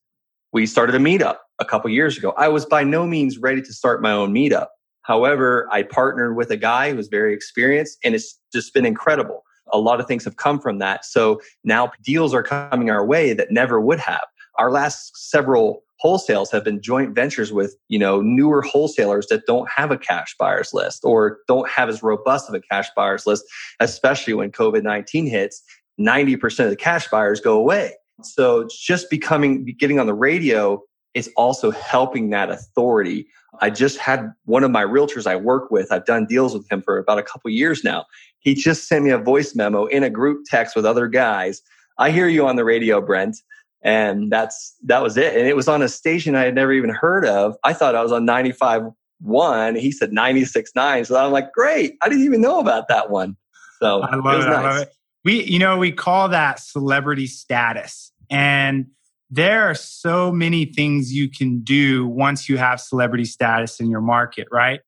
we 0.52 0.66
started 0.66 0.96
a 0.96 1.00
meetup 1.00 1.38
a 1.60 1.66
couple 1.66 1.90
years 1.90 2.18
ago. 2.18 2.34
I 2.38 2.50
was 2.50 2.66
by 2.66 2.84
no 2.84 3.08
means 3.08 3.38
ready 3.38 3.62
to 3.62 3.74
start 3.74 4.02
my 4.02 4.12
own 4.12 4.34
meetup. 4.34 4.68
However, 5.04 5.68
I 5.72 5.84
partnered 5.84 6.36
with 6.36 6.50
a 6.50 6.58
guy 6.58 6.90
who 6.90 6.98
was 6.98 7.08
very 7.08 7.34
experienced 7.34 7.98
and 8.04 8.16
it's 8.16 8.40
just 8.54 8.74
been 8.74 8.86
incredible. 8.86 9.44
A 9.72 9.78
lot 9.78 10.00
of 10.00 10.08
things 10.08 10.26
have 10.26 10.36
come 10.36 10.60
from 10.60 10.80
that. 10.80 11.06
So 11.06 11.42
now 11.64 11.92
deals 12.04 12.34
are 12.34 12.44
coming 12.44 12.90
our 12.90 13.06
way 13.06 13.34
that 13.34 13.52
never 13.52 13.80
would 13.80 14.00
have. 14.00 14.24
Our 14.58 14.72
last 14.72 15.30
several 15.30 15.84
wholesales 16.04 16.52
have 16.52 16.64
been 16.64 16.82
joint 16.82 17.16
ventures 17.16 17.52
with, 17.52 17.76
you 17.88 18.00
know, 18.00 18.22
newer 18.22 18.62
wholesalers 18.62 19.28
that 19.28 19.46
don't 19.46 19.70
have 19.70 19.92
a 19.92 19.98
cash 19.98 20.36
buyers 20.38 20.74
list 20.74 21.02
or 21.04 21.40
don't 21.48 21.70
have 21.70 21.90
as 21.90 22.04
robust 22.04 22.50
of 22.50 22.56
a 22.56 22.62
cash 22.62 22.90
buyers 22.96 23.26
list, 23.26 23.46
especially 23.80 24.34
when 24.34 24.52
COVID-19 24.52 25.30
hits, 25.30 25.64
90% 26.00 26.66
of 26.66 26.70
the 26.70 26.76
cash 26.76 27.08
buyers 27.08 27.40
go 27.40 27.58
away. 27.58 27.94
So 28.22 28.68
just 28.70 29.10
becoming, 29.10 29.66
getting 29.78 30.00
on 30.00 30.08
the 30.08 30.14
radio 30.14 30.82
is 31.14 31.30
also 31.38 31.72
helping 31.72 32.30
that 32.32 32.50
authority 32.50 33.28
I 33.62 33.70
just 33.70 33.98
had 33.98 34.34
one 34.46 34.64
of 34.64 34.72
my 34.72 34.84
realtors 34.84 35.28
I 35.28 35.36
work 35.36 35.72
with. 35.72 35.92
I've 35.92 36.06
done 36.06 36.26
deals 36.26 36.54
with 36.54 36.70
him 36.72 36.82
for 36.82 36.98
about 36.98 37.18
a 37.18 37.24
couple 37.24 37.50
years 37.52 37.84
now. 37.84 38.06
He 38.40 38.54
just 38.54 38.88
sent 38.88 39.04
me 39.04 39.12
a 39.12 39.18
voice 39.18 39.56
memo 39.56 39.86
in 39.86 40.04
a 40.04 40.10
group 40.10 40.46
text 40.46 40.76
with 40.76 40.86
other 40.86 41.08
guys. 41.08 41.62
I 41.98 42.12
hear 42.12 42.28
you 42.28 42.48
on 42.48 42.56
the 42.56 42.66
radio, 42.66 43.02
Brent. 43.02 43.38
And 43.86 44.32
that's 44.32 44.76
that 44.86 45.04
was 45.04 45.16
it. 45.16 45.38
And 45.38 45.48
it 45.48 45.56
was 45.56 45.68
on 45.68 45.84
a 45.84 45.88
station 45.88 46.36
I 46.36 46.42
had 46.42 46.56
never 46.56 46.74
even 46.74 46.90
heard 46.90 47.26
of. 47.26 47.56
I 47.64 47.72
thought 47.72 47.96
I 47.96 48.02
was 48.02 48.12
on 48.12 48.26
95 48.26 48.88
one. 49.22 49.76
He 49.76 49.92
said 49.92 50.12
96 50.12 50.72
9 50.76 51.06
So 51.06 51.16
I'm 51.24 51.32
like, 51.32 51.54
great. 51.54 51.96
I 52.02 52.10
didn't 52.10 52.26
even 52.26 52.42
know 52.42 52.60
about 52.60 52.88
that 52.90 53.12
one. 53.12 53.38
So 53.80 54.02
I 54.02 54.16
love 54.16 54.42
it. 54.42 54.48
it 54.48 54.50
nice. 54.50 54.58
I 54.58 54.70
love 54.70 54.82
it. 54.82 54.94
We, 55.24 55.44
you 55.44 55.60
know, 55.60 55.78
we 55.78 55.92
call 55.92 56.30
that 56.30 56.60
celebrity 56.60 57.28
status. 57.28 58.12
And 58.30 58.88
there 59.30 59.70
are 59.70 59.76
so 59.76 60.32
many 60.32 60.66
things 60.66 61.14
you 61.14 61.30
can 61.30 61.62
do 61.62 62.08
once 62.08 62.50
you 62.50 62.58
have 62.58 62.82
celebrity 62.82 63.26
status 63.26 63.80
in 63.80 63.90
your 63.90 64.02
market, 64.02 64.48
right? 64.52 64.82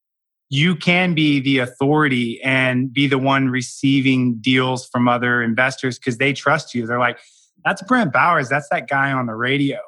You 0.50 0.75
can 0.75 1.13
be 1.13 1.39
the 1.39 1.60
authority 1.60 2.42
and 2.42 2.92
be 2.92 3.08
the 3.08 3.18
one 3.18 3.50
receiving 3.50 4.36
deals 4.39 4.88
from 4.88 5.08
other 5.08 5.44
investors 5.44 6.00
because 6.00 6.18
they 6.18 6.34
trust 6.34 6.74
you. 6.74 6.88
They're 6.88 7.00
like, 7.00 7.20
that's 7.68 7.82
Brent 7.84 8.14
Bowers. 8.14 8.50
That's 8.50 8.70
that 8.70 8.90
guy 8.90 9.12
on 9.12 9.26
the 9.26 9.36
radio. 9.36 9.80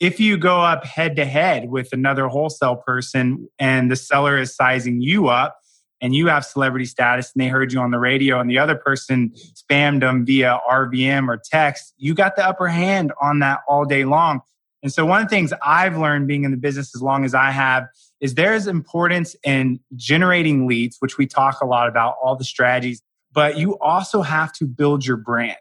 If 0.00 0.20
you 0.20 0.36
go 0.36 0.60
up 0.60 0.84
head 0.84 1.16
to 1.16 1.24
head 1.24 1.70
with 1.70 1.92
another 1.92 2.28
wholesale 2.28 2.76
person 2.76 3.48
and 3.58 3.90
the 3.90 3.96
seller 3.96 4.36
is 4.36 4.54
sizing 4.54 5.00
you 5.00 5.28
up, 5.28 5.56
and 6.02 6.16
you 6.16 6.26
have 6.26 6.44
celebrity 6.44 6.84
status 6.84 7.32
and 7.32 7.42
they 7.42 7.48
heard 7.48 7.72
you 7.72 7.78
on 7.78 7.92
the 7.92 7.98
radio 7.98 8.40
and 8.40 8.50
the 8.50 8.58
other 8.58 8.74
person 8.74 9.32
spammed 9.54 10.00
them 10.00 10.26
via 10.26 10.58
RVM 10.68 11.28
or 11.28 11.40
text, 11.50 11.94
you 11.96 12.12
got 12.12 12.34
the 12.34 12.44
upper 12.44 12.66
hand 12.66 13.12
on 13.22 13.38
that 13.38 13.60
all 13.68 13.84
day 13.84 14.04
long. 14.04 14.40
And 14.82 14.92
so 14.92 15.06
one 15.06 15.22
of 15.22 15.28
the 15.28 15.34
things 15.34 15.52
I've 15.64 15.96
learned 15.96 16.26
being 16.26 16.42
in 16.42 16.50
the 16.50 16.56
business 16.56 16.92
as 16.94 17.00
long 17.00 17.24
as 17.24 17.34
I 17.34 17.52
have 17.52 17.86
is 18.20 18.34
there's 18.34 18.66
importance 18.66 19.36
in 19.44 19.78
generating 19.94 20.66
leads, 20.66 20.96
which 20.98 21.18
we 21.18 21.26
talk 21.26 21.60
a 21.60 21.66
lot 21.66 21.88
about, 21.88 22.16
all 22.20 22.34
the 22.34 22.44
strategies, 22.44 23.00
but 23.32 23.56
you 23.56 23.78
also 23.78 24.22
have 24.22 24.52
to 24.54 24.66
build 24.66 25.06
your 25.06 25.16
brand. 25.16 25.56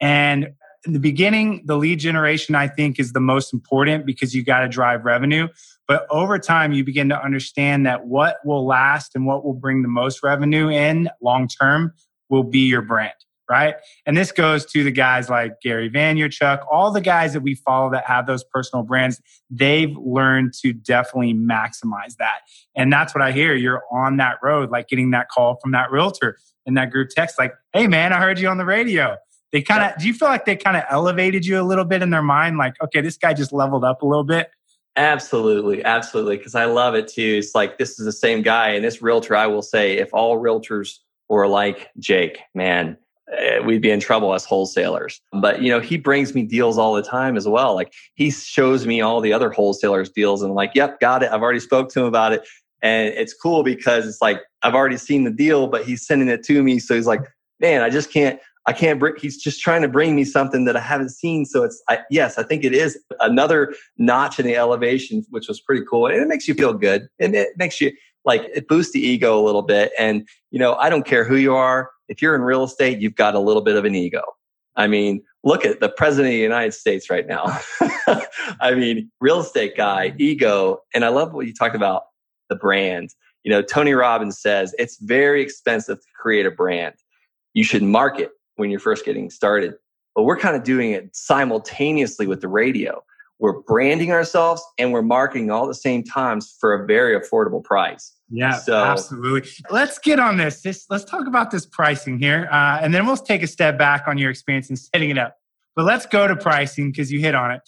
And 0.00 0.54
in 0.86 0.92
the 0.92 1.00
beginning, 1.00 1.62
the 1.64 1.76
lead 1.76 1.98
generation, 1.98 2.54
I 2.54 2.68
think, 2.68 2.98
is 2.98 3.12
the 3.12 3.20
most 3.20 3.52
important 3.52 4.06
because 4.06 4.34
you 4.34 4.44
got 4.44 4.60
to 4.60 4.68
drive 4.68 5.04
revenue. 5.04 5.48
But 5.86 6.06
over 6.10 6.38
time, 6.38 6.72
you 6.72 6.84
begin 6.84 7.08
to 7.10 7.22
understand 7.22 7.86
that 7.86 8.06
what 8.06 8.36
will 8.44 8.66
last 8.66 9.12
and 9.14 9.26
what 9.26 9.44
will 9.44 9.54
bring 9.54 9.82
the 9.82 9.88
most 9.88 10.22
revenue 10.22 10.68
in 10.68 11.10
long 11.20 11.48
term 11.48 11.92
will 12.30 12.42
be 12.42 12.60
your 12.60 12.82
brand, 12.82 13.12
right? 13.50 13.74
And 14.06 14.16
this 14.16 14.32
goes 14.32 14.64
to 14.66 14.82
the 14.82 14.90
guys 14.90 15.28
like 15.28 15.60
Gary 15.62 15.90
Vaynerchuk, 15.90 16.64
all 16.70 16.90
the 16.90 17.02
guys 17.02 17.34
that 17.34 17.40
we 17.40 17.54
follow 17.54 17.90
that 17.90 18.06
have 18.06 18.26
those 18.26 18.44
personal 18.44 18.82
brands. 18.82 19.20
They've 19.50 19.94
learned 19.96 20.54
to 20.62 20.72
definitely 20.72 21.34
maximize 21.34 22.16
that. 22.18 22.38
And 22.74 22.92
that's 22.92 23.14
what 23.14 23.22
I 23.22 23.32
hear. 23.32 23.54
You're 23.54 23.82
on 23.92 24.16
that 24.18 24.36
road, 24.42 24.70
like 24.70 24.88
getting 24.88 25.10
that 25.10 25.28
call 25.28 25.58
from 25.62 25.72
that 25.72 25.90
realtor 25.90 26.38
in 26.66 26.74
that 26.74 26.90
group 26.90 27.10
text, 27.10 27.38
like, 27.38 27.52
hey, 27.74 27.86
man, 27.86 28.12
I 28.12 28.20
heard 28.20 28.38
you 28.38 28.48
on 28.48 28.56
the 28.56 28.64
radio. 28.64 29.16
They 29.54 29.62
kind 29.62 29.84
of, 29.84 29.96
do 30.00 30.08
you 30.08 30.14
feel 30.14 30.26
like 30.26 30.46
they 30.46 30.56
kind 30.56 30.76
of 30.76 30.82
elevated 30.90 31.46
you 31.46 31.60
a 31.60 31.62
little 31.62 31.84
bit 31.84 32.02
in 32.02 32.10
their 32.10 32.24
mind? 32.24 32.58
Like, 32.58 32.74
okay, 32.82 33.00
this 33.00 33.16
guy 33.16 33.34
just 33.34 33.52
leveled 33.52 33.84
up 33.84 34.02
a 34.02 34.06
little 34.06 34.24
bit. 34.24 34.50
Absolutely, 34.96 35.84
absolutely. 35.84 36.38
Because 36.38 36.56
I 36.56 36.64
love 36.64 36.96
it 36.96 37.06
too. 37.06 37.36
It's 37.38 37.54
like 37.54 37.78
this 37.78 38.00
is 38.00 38.04
the 38.04 38.10
same 38.10 38.42
guy, 38.42 38.70
and 38.70 38.84
this 38.84 39.00
realtor. 39.00 39.36
I 39.36 39.46
will 39.46 39.62
say, 39.62 39.96
if 39.98 40.12
all 40.12 40.42
realtors 40.42 40.98
were 41.28 41.46
like 41.46 41.88
Jake, 42.00 42.40
man, 42.56 42.96
eh, 43.32 43.60
we'd 43.60 43.80
be 43.80 43.92
in 43.92 44.00
trouble 44.00 44.34
as 44.34 44.44
wholesalers. 44.44 45.20
But 45.32 45.62
you 45.62 45.70
know, 45.70 45.78
he 45.78 45.98
brings 45.98 46.34
me 46.34 46.42
deals 46.42 46.76
all 46.76 46.94
the 46.94 47.02
time 47.02 47.36
as 47.36 47.46
well. 47.46 47.76
Like 47.76 47.92
he 48.14 48.32
shows 48.32 48.88
me 48.88 49.00
all 49.02 49.20
the 49.20 49.32
other 49.32 49.50
wholesalers 49.50 50.10
deals, 50.10 50.42
and 50.42 50.50
I'm 50.50 50.56
like, 50.56 50.72
yep, 50.74 50.98
got 50.98 51.22
it. 51.22 51.30
I've 51.30 51.42
already 51.42 51.60
spoke 51.60 51.90
to 51.90 52.00
him 52.00 52.06
about 52.06 52.32
it, 52.32 52.44
and 52.82 53.08
it's 53.14 53.34
cool 53.34 53.62
because 53.62 54.04
it's 54.04 54.20
like 54.20 54.40
I've 54.64 54.74
already 54.74 54.96
seen 54.96 55.22
the 55.22 55.30
deal, 55.30 55.68
but 55.68 55.84
he's 55.84 56.04
sending 56.04 56.28
it 56.28 56.42
to 56.46 56.60
me. 56.60 56.80
So 56.80 56.96
he's 56.96 57.06
like, 57.06 57.22
man, 57.60 57.82
I 57.82 57.90
just 57.90 58.12
can't. 58.12 58.40
I 58.66 58.72
can't 58.72 58.98
bring, 58.98 59.14
he's 59.18 59.36
just 59.36 59.60
trying 59.60 59.82
to 59.82 59.88
bring 59.88 60.16
me 60.16 60.24
something 60.24 60.64
that 60.64 60.76
I 60.76 60.80
haven't 60.80 61.10
seen. 61.10 61.44
So 61.44 61.64
it's, 61.64 61.82
I, 61.88 61.98
yes, 62.10 62.38
I 62.38 62.42
think 62.42 62.64
it 62.64 62.72
is 62.72 62.98
another 63.20 63.74
notch 63.98 64.38
in 64.38 64.46
the 64.46 64.56
elevation, 64.56 65.24
which 65.30 65.48
was 65.48 65.60
pretty 65.60 65.84
cool. 65.88 66.06
And 66.06 66.16
it 66.16 66.28
makes 66.28 66.48
you 66.48 66.54
feel 66.54 66.72
good. 66.72 67.08
And 67.18 67.34
it 67.34 67.50
makes 67.56 67.80
you 67.80 67.92
like, 68.24 68.48
it 68.54 68.66
boosts 68.66 68.92
the 68.92 69.00
ego 69.00 69.38
a 69.38 69.42
little 69.42 69.62
bit. 69.62 69.92
And, 69.98 70.26
you 70.50 70.58
know, 70.58 70.74
I 70.76 70.88
don't 70.88 71.04
care 71.04 71.24
who 71.24 71.36
you 71.36 71.54
are. 71.54 71.90
If 72.08 72.22
you're 72.22 72.34
in 72.34 72.40
real 72.40 72.64
estate, 72.64 73.00
you've 73.00 73.16
got 73.16 73.34
a 73.34 73.38
little 73.38 73.62
bit 73.62 73.76
of 73.76 73.84
an 73.84 73.94
ego. 73.94 74.22
I 74.76 74.86
mean, 74.86 75.22
look 75.44 75.64
at 75.64 75.80
the 75.80 75.88
president 75.88 76.32
of 76.32 76.36
the 76.36 76.42
United 76.42 76.72
States 76.72 77.10
right 77.10 77.26
now. 77.26 77.44
I 78.60 78.74
mean, 78.74 79.10
real 79.20 79.40
estate 79.40 79.76
guy, 79.76 80.14
ego. 80.18 80.80
And 80.94 81.04
I 81.04 81.08
love 81.08 81.32
what 81.32 81.46
you 81.46 81.54
talked 81.54 81.76
about 81.76 82.04
the 82.48 82.56
brand. 82.56 83.10
You 83.44 83.52
know, 83.52 83.62
Tony 83.62 83.92
Robbins 83.92 84.40
says 84.40 84.74
it's 84.78 84.98
very 85.00 85.42
expensive 85.42 85.98
to 85.98 86.06
create 86.18 86.46
a 86.46 86.50
brand. 86.50 86.94
You 87.52 87.62
should 87.62 87.82
market 87.82 88.30
when 88.56 88.70
you're 88.70 88.80
first 88.80 89.04
getting 89.04 89.30
started. 89.30 89.74
But 90.14 90.24
we're 90.24 90.38
kind 90.38 90.56
of 90.56 90.62
doing 90.62 90.92
it 90.92 91.14
simultaneously 91.14 92.26
with 92.26 92.40
the 92.40 92.48
radio. 92.48 93.02
We're 93.40 93.60
branding 93.62 94.12
ourselves 94.12 94.62
and 94.78 94.92
we're 94.92 95.02
marketing 95.02 95.50
all 95.50 95.64
at 95.64 95.68
the 95.68 95.74
same 95.74 96.04
times 96.04 96.56
for 96.60 96.72
a 96.72 96.86
very 96.86 97.18
affordable 97.18 97.62
price. 97.62 98.14
Yeah, 98.30 98.52
so, 98.52 98.76
absolutely. 98.76 99.50
Let's 99.70 99.98
get 99.98 100.18
on 100.18 100.36
this. 100.36 100.62
this. 100.62 100.86
Let's 100.88 101.04
talk 101.04 101.26
about 101.26 101.50
this 101.50 101.66
pricing 101.66 102.18
here, 102.18 102.48
uh, 102.50 102.78
and 102.80 102.94
then 102.94 103.06
we'll 103.06 103.16
take 103.16 103.42
a 103.42 103.46
step 103.46 103.78
back 103.78 104.04
on 104.06 104.18
your 104.18 104.30
experience 104.30 104.70
in 104.70 104.76
setting 104.76 105.10
it 105.10 105.18
up. 105.18 105.36
But 105.76 105.84
let's 105.84 106.06
go 106.06 106.26
to 106.26 106.36
pricing 106.36 106.90
because 106.90 107.12
you 107.12 107.20
hit 107.20 107.34
on 107.34 107.50
it. 107.50 107.60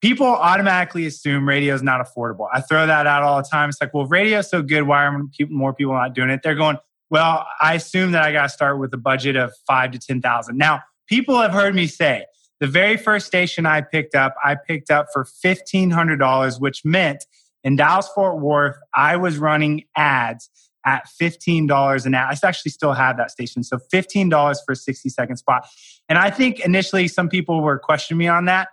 People 0.00 0.26
automatically 0.26 1.06
assume 1.06 1.48
radio 1.48 1.74
is 1.74 1.82
not 1.82 2.04
affordable. 2.04 2.48
I 2.52 2.60
throw 2.60 2.86
that 2.86 3.06
out 3.06 3.22
all 3.22 3.38
the 3.38 3.48
time. 3.48 3.70
It's 3.70 3.80
like, 3.80 3.94
well, 3.94 4.06
radio's 4.06 4.50
so 4.50 4.60
good. 4.62 4.82
Why 4.82 5.04
are 5.04 5.22
more 5.48 5.72
people 5.72 5.94
not 5.94 6.14
doing 6.14 6.28
it? 6.30 6.40
They're 6.42 6.54
going, 6.54 6.76
well, 7.10 7.46
I 7.60 7.74
assume 7.74 8.12
that 8.12 8.22
I 8.22 8.32
got 8.32 8.44
to 8.44 8.48
start 8.48 8.78
with 8.78 8.92
a 8.94 8.98
budget 8.98 9.36
of 9.36 9.52
five 9.66 9.92
to 9.92 9.98
10,000. 9.98 10.56
Now, 10.56 10.82
people 11.08 11.40
have 11.40 11.52
heard 11.52 11.74
me 11.74 11.86
say 11.86 12.24
the 12.60 12.66
very 12.66 12.96
first 12.96 13.26
station 13.26 13.66
I 13.66 13.82
picked 13.82 14.14
up, 14.14 14.34
I 14.42 14.54
picked 14.54 14.90
up 14.90 15.08
for 15.12 15.24
$1,500, 15.24 16.60
which 16.60 16.84
meant 16.84 17.24
in 17.62 17.76
Dallas 17.76 18.08
Fort 18.14 18.40
Worth, 18.40 18.76
I 18.94 19.16
was 19.16 19.38
running 19.38 19.84
ads 19.96 20.50
at 20.86 21.06
$15 21.20 22.06
an 22.06 22.14
ad. 22.14 22.38
I 22.42 22.46
actually 22.46 22.70
still 22.70 22.92
have 22.92 23.16
that 23.16 23.30
station. 23.30 23.62
So 23.62 23.78
$15 23.92 24.56
for 24.64 24.72
a 24.72 24.76
60 24.76 25.08
second 25.08 25.36
spot. 25.36 25.66
And 26.08 26.18
I 26.18 26.30
think 26.30 26.60
initially 26.60 27.08
some 27.08 27.28
people 27.28 27.62
were 27.62 27.78
questioning 27.78 28.18
me 28.18 28.28
on 28.28 28.44
that. 28.46 28.68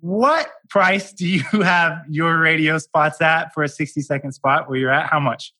What 0.00 0.50
price 0.70 1.12
do 1.12 1.28
you 1.28 1.42
have 1.62 2.02
your 2.08 2.38
radio 2.38 2.78
spots 2.78 3.20
at 3.20 3.52
for 3.52 3.62
a 3.62 3.68
60 3.68 4.00
second 4.00 4.32
spot 4.32 4.68
where 4.68 4.78
you're 4.78 4.90
at? 4.90 5.10
How 5.10 5.20
much? 5.20 5.52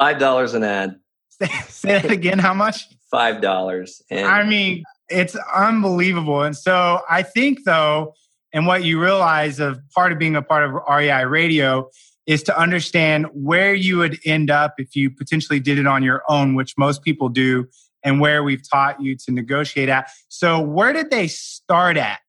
$5 0.00 0.54
an 0.54 0.62
ad. 0.62 1.00
Say, 1.40 1.48
say 1.68 1.88
that 2.00 2.10
again. 2.10 2.38
How 2.38 2.54
much? 2.54 2.88
Five 3.10 3.40
dollars. 3.40 4.02
I 4.10 4.44
mean, 4.44 4.84
it's 5.08 5.36
unbelievable. 5.54 6.42
And 6.42 6.56
so 6.56 7.00
I 7.08 7.22
think 7.22 7.64
though, 7.64 8.14
and 8.52 8.66
what 8.66 8.84
you 8.84 9.00
realize 9.00 9.60
of 9.60 9.80
part 9.94 10.12
of 10.12 10.18
being 10.18 10.36
a 10.36 10.42
part 10.42 10.64
of 10.64 10.72
REI 10.88 11.24
Radio 11.24 11.90
is 12.26 12.42
to 12.44 12.58
understand 12.58 13.26
where 13.32 13.74
you 13.74 13.98
would 13.98 14.18
end 14.24 14.50
up 14.50 14.74
if 14.78 14.96
you 14.96 15.10
potentially 15.10 15.60
did 15.60 15.78
it 15.78 15.86
on 15.86 16.02
your 16.02 16.22
own, 16.28 16.54
which 16.54 16.74
most 16.78 17.02
people 17.02 17.28
do, 17.28 17.66
and 18.02 18.20
where 18.20 18.42
we've 18.42 18.62
taught 18.70 19.00
you 19.00 19.16
to 19.16 19.32
negotiate 19.32 19.88
at. 19.88 20.10
So 20.28 20.60
where 20.60 20.92
did 20.92 21.10
they 21.10 21.26
start 21.26 21.96
at? 21.96 22.20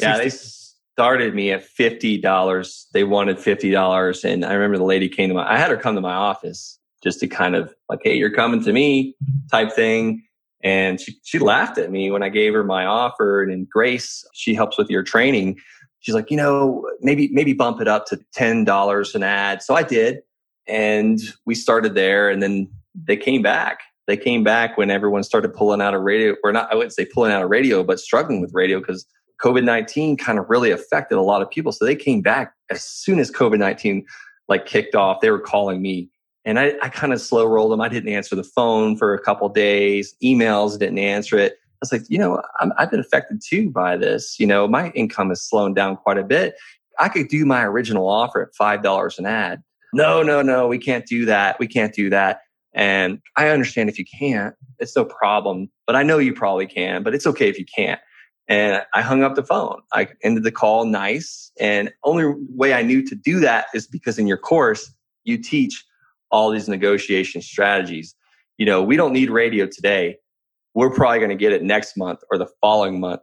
yeah, 0.00 0.16
they 0.16 0.30
started 0.30 1.34
me 1.34 1.50
at 1.52 1.64
fifty 1.64 2.18
dollars. 2.18 2.86
They 2.92 3.04
wanted 3.04 3.38
fifty 3.38 3.70
dollars, 3.70 4.24
and 4.24 4.44
I 4.44 4.54
remember 4.54 4.78
the 4.78 4.84
lady 4.84 5.08
came 5.08 5.28
to 5.28 5.34
my. 5.34 5.52
I 5.52 5.58
had 5.58 5.70
her 5.70 5.76
come 5.76 5.94
to 5.96 6.00
my 6.00 6.14
office 6.14 6.78
just 7.02 7.20
to 7.20 7.26
kind 7.26 7.54
of 7.54 7.74
like, 7.88 8.00
hey, 8.02 8.14
you're 8.14 8.30
coming 8.30 8.62
to 8.64 8.72
me 8.72 9.14
type 9.50 9.72
thing. 9.72 10.22
And 10.62 11.00
she, 11.00 11.16
she 11.24 11.38
laughed 11.38 11.78
at 11.78 11.90
me 11.90 12.10
when 12.10 12.22
I 12.22 12.28
gave 12.28 12.54
her 12.54 12.62
my 12.62 12.84
offer. 12.84 13.42
And 13.42 13.68
Grace, 13.68 14.24
she 14.32 14.54
helps 14.54 14.78
with 14.78 14.88
your 14.88 15.02
training. 15.02 15.58
She's 16.00 16.14
like, 16.14 16.30
you 16.30 16.36
know, 16.36 16.88
maybe, 17.00 17.28
maybe 17.32 17.52
bump 17.52 17.80
it 17.80 17.88
up 17.88 18.06
to 18.06 18.20
$10 18.36 19.14
an 19.14 19.22
ad. 19.22 19.62
So 19.62 19.74
I 19.74 19.82
did. 19.82 20.20
And 20.68 21.20
we 21.44 21.54
started 21.54 21.94
there 21.94 22.30
and 22.30 22.42
then 22.42 22.70
they 22.94 23.16
came 23.16 23.42
back. 23.42 23.80
They 24.06 24.16
came 24.16 24.44
back 24.44 24.76
when 24.76 24.90
everyone 24.90 25.22
started 25.22 25.54
pulling 25.54 25.80
out 25.80 25.94
of 25.94 26.02
radio, 26.02 26.36
or 26.44 26.52
not, 26.52 26.70
I 26.72 26.74
wouldn't 26.74 26.92
say 26.92 27.06
pulling 27.06 27.32
out 27.32 27.42
of 27.42 27.50
radio, 27.50 27.82
but 27.82 28.00
struggling 28.00 28.40
with 28.40 28.52
radio 28.52 28.80
because 28.80 29.06
COVID 29.42 29.64
19 29.64 30.16
kind 30.16 30.38
of 30.38 30.46
really 30.48 30.70
affected 30.70 31.18
a 31.18 31.22
lot 31.22 31.42
of 31.42 31.50
people. 31.50 31.72
So 31.72 31.84
they 31.84 31.96
came 31.96 32.20
back 32.20 32.54
as 32.70 32.82
soon 32.82 33.18
as 33.18 33.30
COVID 33.30 33.58
19 33.58 34.04
like 34.48 34.66
kicked 34.66 34.94
off. 34.94 35.20
They 35.20 35.30
were 35.30 35.40
calling 35.40 35.82
me 35.82 36.08
and 36.44 36.58
I, 36.58 36.74
I 36.82 36.88
kind 36.88 37.12
of 37.12 37.20
slow 37.20 37.46
rolled 37.46 37.72
them. 37.72 37.80
I 37.80 37.88
didn't 37.88 38.12
answer 38.12 38.34
the 38.34 38.44
phone 38.44 38.96
for 38.96 39.14
a 39.14 39.20
couple 39.20 39.48
days, 39.48 40.14
emails 40.22 40.78
didn't 40.78 40.98
answer 40.98 41.38
it. 41.38 41.54
I 41.54 41.78
was 41.82 41.92
like, 41.92 42.02
you 42.08 42.18
know, 42.18 42.40
i 42.60 42.70
have 42.78 42.90
been 42.90 43.00
affected 43.00 43.42
too 43.44 43.70
by 43.70 43.96
this. 43.96 44.38
You 44.38 44.46
know, 44.46 44.68
my 44.68 44.90
income 44.90 45.30
has 45.30 45.42
slowed 45.42 45.74
down 45.74 45.96
quite 45.96 46.18
a 46.18 46.22
bit. 46.22 46.54
I 47.00 47.08
could 47.08 47.28
do 47.28 47.44
my 47.44 47.64
original 47.64 48.08
offer 48.08 48.40
at 48.40 48.54
$5 48.54 49.18
an 49.18 49.26
ad. 49.26 49.62
No, 49.92 50.22
no, 50.22 50.42
no, 50.42 50.68
we 50.68 50.78
can't 50.78 51.06
do 51.06 51.24
that. 51.26 51.58
We 51.58 51.66
can't 51.66 51.92
do 51.92 52.08
that. 52.10 52.40
And 52.74 53.20
I 53.36 53.48
understand 53.48 53.90
if 53.90 53.98
you 53.98 54.04
can't, 54.04 54.54
it's 54.78 54.96
no 54.96 55.04
problem. 55.04 55.70
But 55.86 55.96
I 55.96 56.02
know 56.02 56.18
you 56.18 56.32
probably 56.32 56.66
can, 56.66 57.02
but 57.02 57.14
it's 57.14 57.26
okay 57.26 57.48
if 57.48 57.58
you 57.58 57.66
can't. 57.66 58.00
And 58.48 58.82
I 58.94 59.02
hung 59.02 59.22
up 59.22 59.34
the 59.34 59.42
phone. 59.42 59.80
I 59.92 60.08
ended 60.22 60.44
the 60.44 60.52
call 60.52 60.84
nice. 60.84 61.52
And 61.60 61.92
only 62.04 62.32
way 62.48 62.74
I 62.74 62.82
knew 62.82 63.04
to 63.06 63.14
do 63.14 63.40
that 63.40 63.66
is 63.74 63.86
because 63.86 64.18
in 64.18 64.26
your 64.26 64.38
course, 64.38 64.92
you 65.24 65.38
teach 65.38 65.84
all 66.32 66.50
these 66.50 66.68
negotiation 66.68 67.40
strategies. 67.42 68.16
You 68.58 68.66
know, 68.66 68.82
we 68.82 68.96
don't 68.96 69.12
need 69.12 69.30
radio 69.30 69.66
today. 69.66 70.16
We're 70.74 70.92
probably 70.92 71.18
going 71.18 71.30
to 71.30 71.36
get 71.36 71.52
it 71.52 71.62
next 71.62 71.96
month 71.96 72.20
or 72.30 72.38
the 72.38 72.48
following 72.60 72.98
month. 72.98 73.20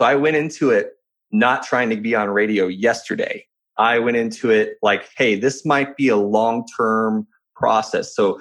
So 0.00 0.06
I 0.06 0.14
went 0.14 0.36
into 0.36 0.70
it 0.70 0.92
not 1.30 1.62
trying 1.62 1.90
to 1.90 1.96
be 1.96 2.14
on 2.14 2.30
radio 2.30 2.66
yesterday. 2.66 3.44
I 3.76 3.98
went 3.98 4.16
into 4.16 4.50
it 4.50 4.76
like, 4.82 5.08
hey, 5.16 5.38
this 5.38 5.64
might 5.64 5.96
be 5.96 6.08
a 6.08 6.16
long 6.16 6.64
term 6.76 7.26
process. 7.54 8.14
So 8.16 8.40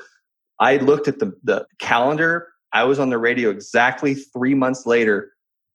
I 0.59 0.77
looked 0.77 1.07
at 1.07 1.19
the, 1.19 1.33
the 1.43 1.67
calendar. 1.79 2.47
I 2.73 2.85
was 2.85 2.99
on 2.99 3.09
the 3.09 3.17
radio 3.17 3.49
exactly 3.49 4.15
three 4.15 4.55
months 4.55 4.85
later 4.85 5.31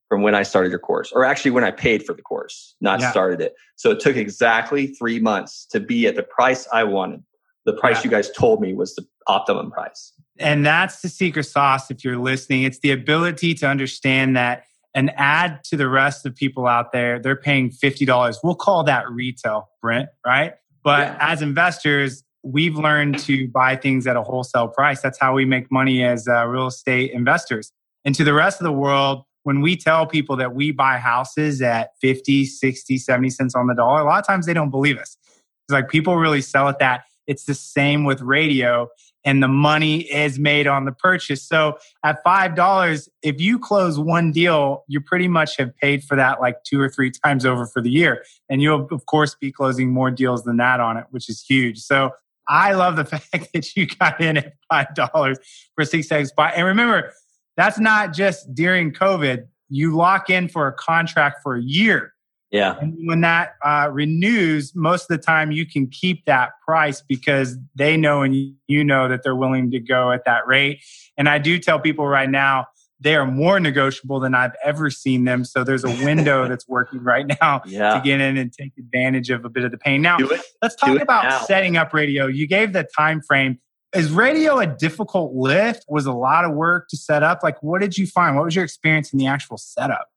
from 0.09 0.23
when 0.23 0.35
I 0.35 0.43
started 0.43 0.71
your 0.71 0.79
course, 0.79 1.11
or 1.13 1.25
actually 1.25 1.53
when 1.53 1.65
I 1.65 1.71
paid 1.71 2.05
for 2.05 2.13
the 2.13 2.23
course, 2.23 2.77
not 2.81 3.01
yeah. 3.01 3.11
started 3.11 3.41
it. 3.41 3.55
So 3.77 3.91
it 3.91 4.01
took 4.01 4.17
exactly 4.17 4.89
three 4.89 5.19
months 5.19 5.67
to 5.71 5.81
be 5.81 6.07
at 6.07 6.17
the 6.17 6.23
price 6.23 6.69
I 6.73 6.85
wanted. 6.85 7.23
The 7.65 7.73
price 7.75 7.99
yeah. 7.99 8.05
you 8.05 8.11
guys 8.11 8.31
told 8.31 8.61
me 8.61 8.75
was 8.75 8.95
the 8.95 9.07
optimum 9.27 9.71
price. 9.71 10.13
And 10.39 10.65
that's 10.67 11.01
the 11.01 11.09
secret 11.09 11.45
sauce 11.45 11.91
if 11.91 12.05
you're 12.05 12.19
listening. 12.19 12.65
It's 12.65 12.81
the 12.81 12.91
ability 12.91 13.55
to 13.55 13.69
understand 13.69 14.37
that 14.37 14.65
an 14.95 15.11
ad 15.17 15.63
to 15.65 15.77
the 15.77 15.89
rest 15.89 16.27
of 16.27 16.35
people 16.35 16.67
out 16.67 16.93
there, 16.93 17.19
they're 17.19 17.37
paying 17.37 17.71
$50. 17.71 18.37
We'll 18.43 18.55
call 18.55 18.85
that 18.85 19.11
retail, 19.11 19.71
Brent, 19.81 20.09
right? 20.27 20.55
But 20.83 21.09
yeah. 21.09 21.17
as 21.21 21.43
investors, 21.43 22.25
we've 22.43 22.77
learned 22.77 23.19
to 23.21 23.49
buy 23.49 23.77
things 23.77 24.07
at 24.07 24.17
a 24.17 24.23
wholesale 24.23 24.69
price. 24.69 25.01
That's 25.01 25.19
how 25.19 25.35
we 25.35 25.45
make 25.45 25.71
money 25.71 26.05
as 26.05 26.29
uh, 26.29 26.47
real 26.47 26.67
estate 26.67 27.13
investors. 27.13 27.73
And 28.05 28.15
to 28.17 28.25
the 28.25 28.35
rest 28.35 28.61
of 28.61 28.65
the 28.65 28.73
world, 28.73 29.23
when 29.45 29.61
we 29.61 29.77
tell 29.77 30.07
people 30.07 30.37
that 30.37 30.55
we 30.55 30.73
buy 30.73 30.99
houses 30.99 31.63
at 31.63 31.91
50, 32.01 32.45
60, 32.45 32.99
70 32.99 33.31
cents 33.31 33.55
on 33.55 33.67
the 33.67 33.75
dollar, 33.75 34.01
a 34.01 34.05
lot 34.05 34.19
of 34.19 34.27
times 34.27 34.47
they 34.47 34.55
don't 34.55 34.71
believe 34.71 34.99
us. 34.99 35.17
It's 35.25 35.73
like 35.73 35.89
people 35.89 36.17
really 36.17 36.41
sell 36.41 36.69
at 36.69 36.79
that. 36.81 37.05
It's 37.27 37.45
the 37.45 37.55
same 37.55 38.05
with 38.05 38.21
radio 38.21 38.89
and 39.25 39.43
the 39.43 39.49
money 39.49 40.01
is 40.01 40.39
made 40.39 40.67
on 40.67 40.85
the 40.85 40.93
purchase. 40.93 41.47
So 41.47 41.79
at 42.05 42.25
$5, 42.25 43.09
if 43.23 43.41
you 43.41 43.59
close 43.59 43.99
one 43.99 44.33
deal, 44.33 44.85
you 44.89 45.01
pretty 45.01 45.29
much 45.29 45.57
have 45.59 45.77
paid 45.77 46.03
for 46.03 46.17
that 46.17 46.41
like 46.41 46.63
two 46.65 46.81
or 46.81 46.89
three 46.89 47.11
times 47.25 47.47
over 47.47 47.67
for 47.67 47.81
the 47.81 47.91
year. 47.91 48.25
And 48.49 48.61
you'll, 48.61 48.89
of 48.91 49.07
course, 49.07 49.35
be 49.35 49.53
closing 49.53 49.93
more 49.93 50.11
deals 50.11 50.45
than 50.45 50.57
that 50.57 50.81
on 50.81 50.97
it, 50.97 51.05
which 51.11 51.29
is 51.29 51.43
huge. 51.43 51.79
So 51.79 52.11
I 52.49 52.73
love 52.73 52.97
the 52.97 53.05
fact 53.05 53.53
that 53.53 53.77
you 53.77 53.87
got 53.87 54.21
in 54.21 54.39
at 54.39 54.55
$5 54.73 55.37
for 55.75 55.85
six 55.85 56.09
seconds. 56.09 56.33
And 56.37 56.67
remember, 56.67 57.13
that's 57.57 57.79
not 57.79 58.13
just 58.13 58.53
during 58.55 58.93
COVID. 58.93 59.47
You 59.69 59.95
lock 59.97 60.31
in 60.31 60.49
for 60.49 60.67
a 60.67 60.73
contract 60.73 61.43
for 61.43 61.57
a 61.57 61.63
year. 61.63 62.12
Yeah. 62.53 62.77
And 62.81 62.97
when 63.05 63.23
that 63.23 63.55
uh, 63.65 63.89
renews, 63.91 64.73
most 64.77 65.11
of 65.11 65.19
the 65.19 65.23
time 65.23 65.51
you 65.51 65.65
can 65.65 65.89
keep 65.89 66.27
that 66.27 66.51
price 66.65 67.03
because 67.09 67.57
they 67.75 67.97
know 67.97 68.21
and 68.21 68.55
you 68.67 68.85
know 68.85 69.09
that 69.09 69.23
they're 69.25 69.35
willing 69.35 69.71
to 69.71 69.81
go 69.81 70.13
at 70.13 70.27
that 70.27 70.47
rate. 70.47 70.85
And 71.17 71.31
I 71.31 71.39
do 71.39 71.59
tell 71.59 71.81
people 71.81 72.07
right 72.07 72.29
now, 72.29 72.67
they 73.01 73.17
are 73.17 73.27
more 73.27 73.59
negotiable 73.59 74.21
than 74.21 74.35
I've 74.35 74.53
ever 74.63 74.91
seen 74.91 75.25
them. 75.25 75.45
So 75.45 75.65
there's 75.65 75.83
a 75.83 75.91
window 76.05 76.47
that's 76.49 76.69
working 76.69 77.03
right 77.03 77.27
now 77.41 77.63
yeah. 77.67 77.95
to 77.95 78.01
get 78.01 78.21
in 78.21 78.37
and 78.37 78.53
take 78.53 78.73
advantage 78.79 79.31
of 79.31 79.45
a 79.45 79.49
bit 79.49 79.65
of 79.65 79.73
the 79.73 79.79
pain. 79.79 80.03
Now, 80.03 80.19
let's 80.61 80.77
talk 80.77 81.01
about 81.01 81.25
now. 81.25 81.41
setting 81.41 81.77
up 81.77 81.93
radio. 81.93 82.27
You 82.27 82.47
gave 82.47 82.75
the 82.75 82.87
time 82.97 83.23
frame. 83.23 83.59
Is 83.95 84.11
radio 84.11 84.59
a 84.59 84.67
difficult 84.67 85.35
lift? 85.35 85.85
Was 85.89 86.07
a 86.07 86.13
lot 86.13 86.45
of 86.45 86.53
work 86.53 86.89
to 86.91 86.97
set 86.97 87.23
up? 87.23 87.41
Like, 87.43 87.63
what 87.63 87.81
did 87.81 87.99
you 87.99 88.07
find? 88.07 88.37
What 88.37 88.45
was 88.45 88.55
your 88.55 88.65
experience 88.65 89.13
in 89.13 89.19
the 89.19 89.27
actual 89.27 89.59
setup? 89.59 90.12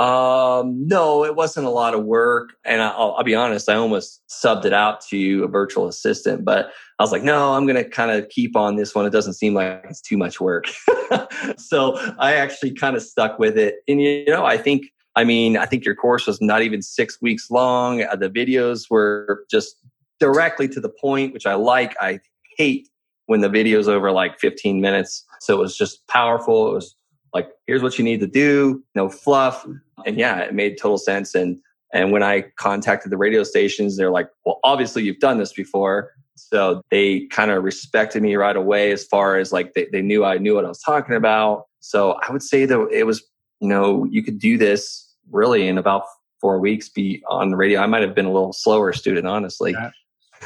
Um, 0.00 0.88
no, 0.88 1.26
it 1.26 1.36
wasn't 1.36 1.66
a 1.66 1.70
lot 1.70 1.92
of 1.92 2.04
work. 2.04 2.54
And 2.64 2.80
I'll, 2.80 3.14
I'll, 3.18 3.22
be 3.22 3.34
honest, 3.34 3.68
I 3.68 3.74
almost 3.74 4.22
subbed 4.30 4.64
it 4.64 4.72
out 4.72 5.02
to 5.08 5.44
a 5.44 5.46
virtual 5.46 5.88
assistant, 5.88 6.42
but 6.42 6.70
I 6.98 7.02
was 7.02 7.12
like, 7.12 7.22
no, 7.22 7.52
I'm 7.52 7.66
going 7.66 7.76
to 7.76 7.84
kind 7.86 8.10
of 8.10 8.30
keep 8.30 8.56
on 8.56 8.76
this 8.76 8.94
one. 8.94 9.04
It 9.04 9.10
doesn't 9.10 9.34
seem 9.34 9.52
like 9.52 9.84
it's 9.90 10.00
too 10.00 10.16
much 10.16 10.40
work. 10.40 10.68
so 11.58 11.98
I 12.18 12.32
actually 12.32 12.72
kind 12.72 12.96
of 12.96 13.02
stuck 13.02 13.38
with 13.38 13.58
it. 13.58 13.80
And, 13.88 14.00
you 14.00 14.24
know, 14.24 14.46
I 14.46 14.56
think, 14.56 14.86
I 15.16 15.24
mean, 15.24 15.58
I 15.58 15.66
think 15.66 15.84
your 15.84 15.96
course 15.96 16.26
was 16.26 16.40
not 16.40 16.62
even 16.62 16.80
six 16.80 17.20
weeks 17.20 17.50
long. 17.50 18.02
Uh, 18.02 18.16
the 18.16 18.30
videos 18.30 18.84
were 18.88 19.44
just 19.50 19.76
directly 20.18 20.66
to 20.68 20.80
the 20.80 20.88
point, 20.88 21.34
which 21.34 21.44
I 21.44 21.54
like. 21.54 21.94
I 22.00 22.20
hate 22.56 22.88
when 23.26 23.42
the 23.42 23.50
video's 23.50 23.86
over 23.86 24.12
like 24.12 24.38
15 24.38 24.80
minutes. 24.80 25.26
So 25.40 25.54
it 25.56 25.58
was 25.58 25.76
just 25.76 26.06
powerful. 26.08 26.70
It 26.70 26.74
was 26.74 26.96
like 27.32 27.50
here's 27.66 27.82
what 27.82 27.98
you 27.98 28.04
need 28.04 28.20
to 28.20 28.26
do 28.26 28.82
no 28.94 29.08
fluff. 29.08 29.62
Mm-hmm. 29.62 30.02
And 30.06 30.18
yeah 30.18 30.40
it 30.40 30.54
made 30.54 30.78
total 30.78 30.98
sense. 30.98 31.34
And 31.34 31.58
and 31.92 32.12
when 32.12 32.22
i 32.22 32.42
contacted 32.56 33.10
the 33.10 33.16
radio 33.16 33.42
stations 33.42 33.96
they're 33.96 34.10
like 34.10 34.30
well 34.44 34.60
obviously 34.64 35.02
you've 35.02 35.18
done 35.18 35.38
this 35.38 35.52
before. 35.52 36.12
So 36.36 36.82
they 36.90 37.26
kind 37.26 37.50
of 37.50 37.62
respected 37.62 38.22
me 38.22 38.34
right 38.36 38.56
away 38.56 38.92
as 38.92 39.04
far 39.04 39.36
as 39.36 39.52
like 39.52 39.74
they, 39.74 39.88
they 39.92 40.02
knew 40.02 40.24
i 40.24 40.38
knew 40.38 40.54
what 40.54 40.64
i 40.64 40.68
was 40.68 40.80
talking 40.80 41.14
about. 41.14 41.64
So 41.80 42.12
i 42.22 42.32
would 42.32 42.42
say 42.42 42.66
that 42.66 42.88
it 42.92 43.04
was 43.04 43.22
you 43.60 43.68
know 43.68 44.04
you 44.10 44.22
could 44.22 44.38
do 44.38 44.58
this 44.58 45.14
really 45.30 45.68
in 45.68 45.78
about 45.78 46.04
four 46.40 46.58
weeks 46.58 46.88
be 46.88 47.22
on 47.28 47.50
the 47.50 47.56
radio. 47.56 47.80
I 47.80 47.86
might 47.86 48.02
have 48.02 48.14
been 48.14 48.24
a 48.24 48.32
little 48.32 48.52
slower 48.52 48.92
student 48.92 49.26
honestly. 49.26 49.72
Yeah. 49.72 49.90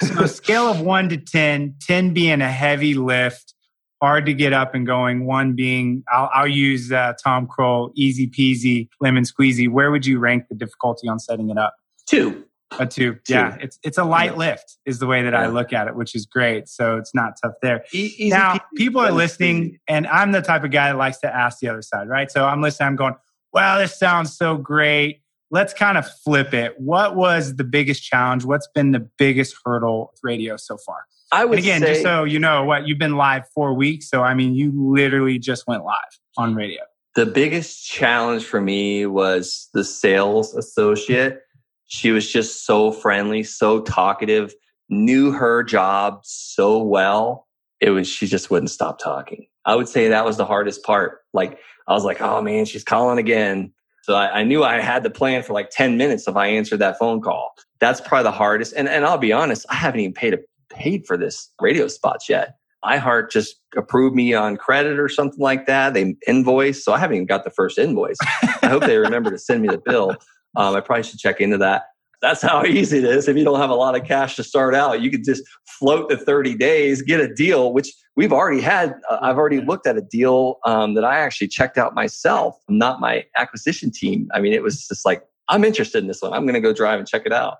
so 0.00 0.26
scale 0.26 0.66
of 0.66 0.80
one 0.80 1.08
to 1.08 1.16
10 1.16 1.76
10 1.80 2.12
being 2.12 2.40
a 2.40 2.50
heavy 2.50 2.94
lift 2.94 3.53
hard 4.00 4.26
to 4.26 4.34
get 4.34 4.52
up 4.52 4.74
and 4.74 4.86
going. 4.86 5.26
One 5.26 5.54
being, 5.54 6.04
I'll, 6.12 6.30
I'll 6.34 6.48
use 6.48 6.92
uh, 6.92 7.14
Tom 7.22 7.46
Krol, 7.46 7.90
easy 7.94 8.28
peasy, 8.28 8.88
lemon 9.00 9.24
squeezy. 9.24 9.68
Where 9.70 9.90
would 9.90 10.06
you 10.06 10.18
rank 10.18 10.44
the 10.48 10.54
difficulty 10.54 11.08
on 11.08 11.18
setting 11.18 11.50
it 11.50 11.58
up? 11.58 11.74
Two. 12.06 12.44
A 12.78 12.86
two. 12.86 13.14
two. 13.24 13.34
Yeah, 13.34 13.56
it's 13.60 13.78
it's 13.84 13.98
a 13.98 14.04
light 14.04 14.32
yeah. 14.32 14.38
lift 14.38 14.78
is 14.84 14.98
the 14.98 15.06
way 15.06 15.22
that 15.22 15.32
yeah. 15.32 15.42
I 15.42 15.46
look 15.46 15.72
at 15.72 15.86
it, 15.86 15.94
which 15.94 16.14
is 16.14 16.26
great. 16.26 16.68
So 16.68 16.96
it's 16.96 17.14
not 17.14 17.34
tough 17.42 17.54
there. 17.62 17.84
E- 17.92 18.28
now, 18.30 18.54
peasy, 18.54 18.60
people 18.76 19.00
are 19.00 19.12
listening, 19.12 19.78
and 19.86 20.06
I'm 20.08 20.32
the 20.32 20.42
type 20.42 20.64
of 20.64 20.70
guy 20.70 20.90
that 20.90 20.98
likes 20.98 21.18
to 21.18 21.34
ask 21.34 21.60
the 21.60 21.68
other 21.68 21.82
side, 21.82 22.08
right? 22.08 22.30
So 22.30 22.44
I'm 22.44 22.62
listening. 22.62 22.88
I'm 22.88 22.96
going, 22.96 23.14
"Wow, 23.52 23.78
this 23.78 23.96
sounds 23.96 24.36
so 24.36 24.56
great." 24.56 25.20
Let's 25.50 25.72
kind 25.72 25.96
of 25.96 26.10
flip 26.24 26.52
it. 26.52 26.74
What 26.80 27.14
was 27.14 27.56
the 27.56 27.64
biggest 27.64 28.02
challenge? 28.02 28.44
What's 28.44 28.66
been 28.74 28.90
the 28.90 29.08
biggest 29.18 29.54
hurdle 29.64 30.10
with 30.10 30.20
radio 30.24 30.56
so 30.56 30.76
far? 30.76 31.06
I 31.32 31.44
would 31.44 31.58
and 31.58 31.64
again, 31.64 31.80
say, 31.80 31.86
just 31.88 32.02
so 32.02 32.24
you 32.24 32.38
know, 32.38 32.64
what 32.64 32.86
you've 32.86 32.98
been 32.98 33.16
live 33.16 33.44
four 33.54 33.74
weeks, 33.74 34.08
so 34.08 34.22
I 34.22 34.34
mean, 34.34 34.54
you 34.54 34.72
literally 34.74 35.38
just 35.38 35.66
went 35.66 35.84
live 35.84 36.20
on 36.36 36.54
radio. 36.54 36.82
The 37.14 37.26
biggest 37.26 37.86
challenge 37.86 38.44
for 38.44 38.60
me 38.60 39.06
was 39.06 39.68
the 39.72 39.84
sales 39.84 40.54
associate. 40.54 41.42
She 41.86 42.10
was 42.10 42.30
just 42.30 42.66
so 42.66 42.90
friendly, 42.90 43.42
so 43.44 43.80
talkative, 43.82 44.52
knew 44.88 45.30
her 45.32 45.62
job 45.62 46.20
so 46.24 46.82
well. 46.82 47.46
It 47.80 47.90
was 47.90 48.08
she 48.08 48.26
just 48.26 48.50
wouldn't 48.50 48.70
stop 48.70 48.98
talking. 48.98 49.46
I 49.64 49.76
would 49.76 49.88
say 49.88 50.08
that 50.08 50.24
was 50.24 50.36
the 50.36 50.44
hardest 50.44 50.82
part. 50.82 51.20
Like 51.32 51.58
I 51.86 51.92
was 51.92 52.04
like, 52.04 52.20
oh 52.20 52.42
man, 52.42 52.64
she's 52.64 52.84
calling 52.84 53.18
again. 53.18 53.72
So 54.02 54.14
I, 54.14 54.40
I, 54.40 54.42
knew 54.42 54.62
I 54.62 54.80
had 54.80 55.02
the 55.02 55.08
plan 55.08 55.42
for 55.42 55.54
like 55.54 55.70
10 55.70 55.96
minutes 55.96 56.28
if 56.28 56.36
I 56.36 56.48
answered 56.48 56.78
that 56.80 56.98
phone 56.98 57.22
call. 57.22 57.54
That's 57.80 58.02
probably 58.02 58.24
the 58.24 58.32
hardest. 58.32 58.74
And, 58.76 58.86
and 58.86 59.06
I'll 59.06 59.16
be 59.16 59.32
honest, 59.32 59.64
I 59.70 59.76
haven't 59.76 60.00
even 60.00 60.12
paid 60.12 60.34
a 60.34 60.38
paid 60.74 61.06
for 61.06 61.16
this 61.16 61.50
radio 61.60 61.88
spots 61.88 62.28
yet. 62.28 62.56
iHeart 62.84 63.30
just 63.30 63.56
approved 63.76 64.14
me 64.14 64.34
on 64.34 64.56
credit 64.56 64.98
or 64.98 65.08
something 65.08 65.40
like 65.40 65.66
that. 65.66 65.94
They 65.94 66.14
invoice. 66.26 66.84
So 66.84 66.92
I 66.92 66.98
haven't 66.98 67.16
even 67.16 67.26
got 67.26 67.44
the 67.44 67.50
first 67.50 67.78
invoice. 67.78 68.18
I 68.62 68.68
hope 68.68 68.82
they 68.84 68.98
remember 68.98 69.30
to 69.30 69.38
send 69.38 69.62
me 69.62 69.68
the 69.68 69.78
bill. 69.84 70.16
Um, 70.56 70.76
I 70.76 70.80
probably 70.80 71.02
should 71.02 71.18
check 71.18 71.40
into 71.40 71.58
that. 71.58 71.84
That's 72.20 72.42
how 72.42 72.64
easy 72.66 72.98
it 72.98 73.04
is. 73.04 73.28
If 73.28 73.36
you 73.36 73.44
don't 73.44 73.60
have 73.60 73.70
a 73.70 73.74
lot 73.74 73.98
of 73.98 74.06
cash 74.06 74.36
to 74.36 74.44
start 74.44 74.74
out, 74.74 75.00
you 75.00 75.10
could 75.10 75.24
just 75.24 75.42
float 75.78 76.08
the 76.08 76.16
30 76.16 76.54
days, 76.56 77.02
get 77.02 77.20
a 77.20 77.32
deal, 77.32 77.72
which 77.72 77.92
we've 78.16 78.32
already 78.32 78.60
had. 78.60 78.94
Uh, 79.10 79.18
I've 79.20 79.36
already 79.36 79.60
looked 79.60 79.86
at 79.86 79.96
a 79.96 80.02
deal 80.02 80.56
um, 80.64 80.94
that 80.94 81.04
I 81.04 81.18
actually 81.18 81.48
checked 81.48 81.78
out 81.78 81.94
myself, 81.94 82.56
not 82.68 83.00
my 83.00 83.24
acquisition 83.36 83.90
team. 83.90 84.28
I 84.34 84.40
mean, 84.40 84.52
it 84.52 84.62
was 84.62 84.86
just 84.86 85.04
like, 85.04 85.22
I'm 85.48 85.64
interested 85.64 85.98
in 85.98 86.08
this 86.08 86.22
one. 86.22 86.32
I'm 86.32 86.44
going 86.44 86.54
to 86.54 86.60
go 86.60 86.72
drive 86.72 86.98
and 86.98 87.06
check 87.06 87.22
it 87.26 87.32
out 87.32 87.58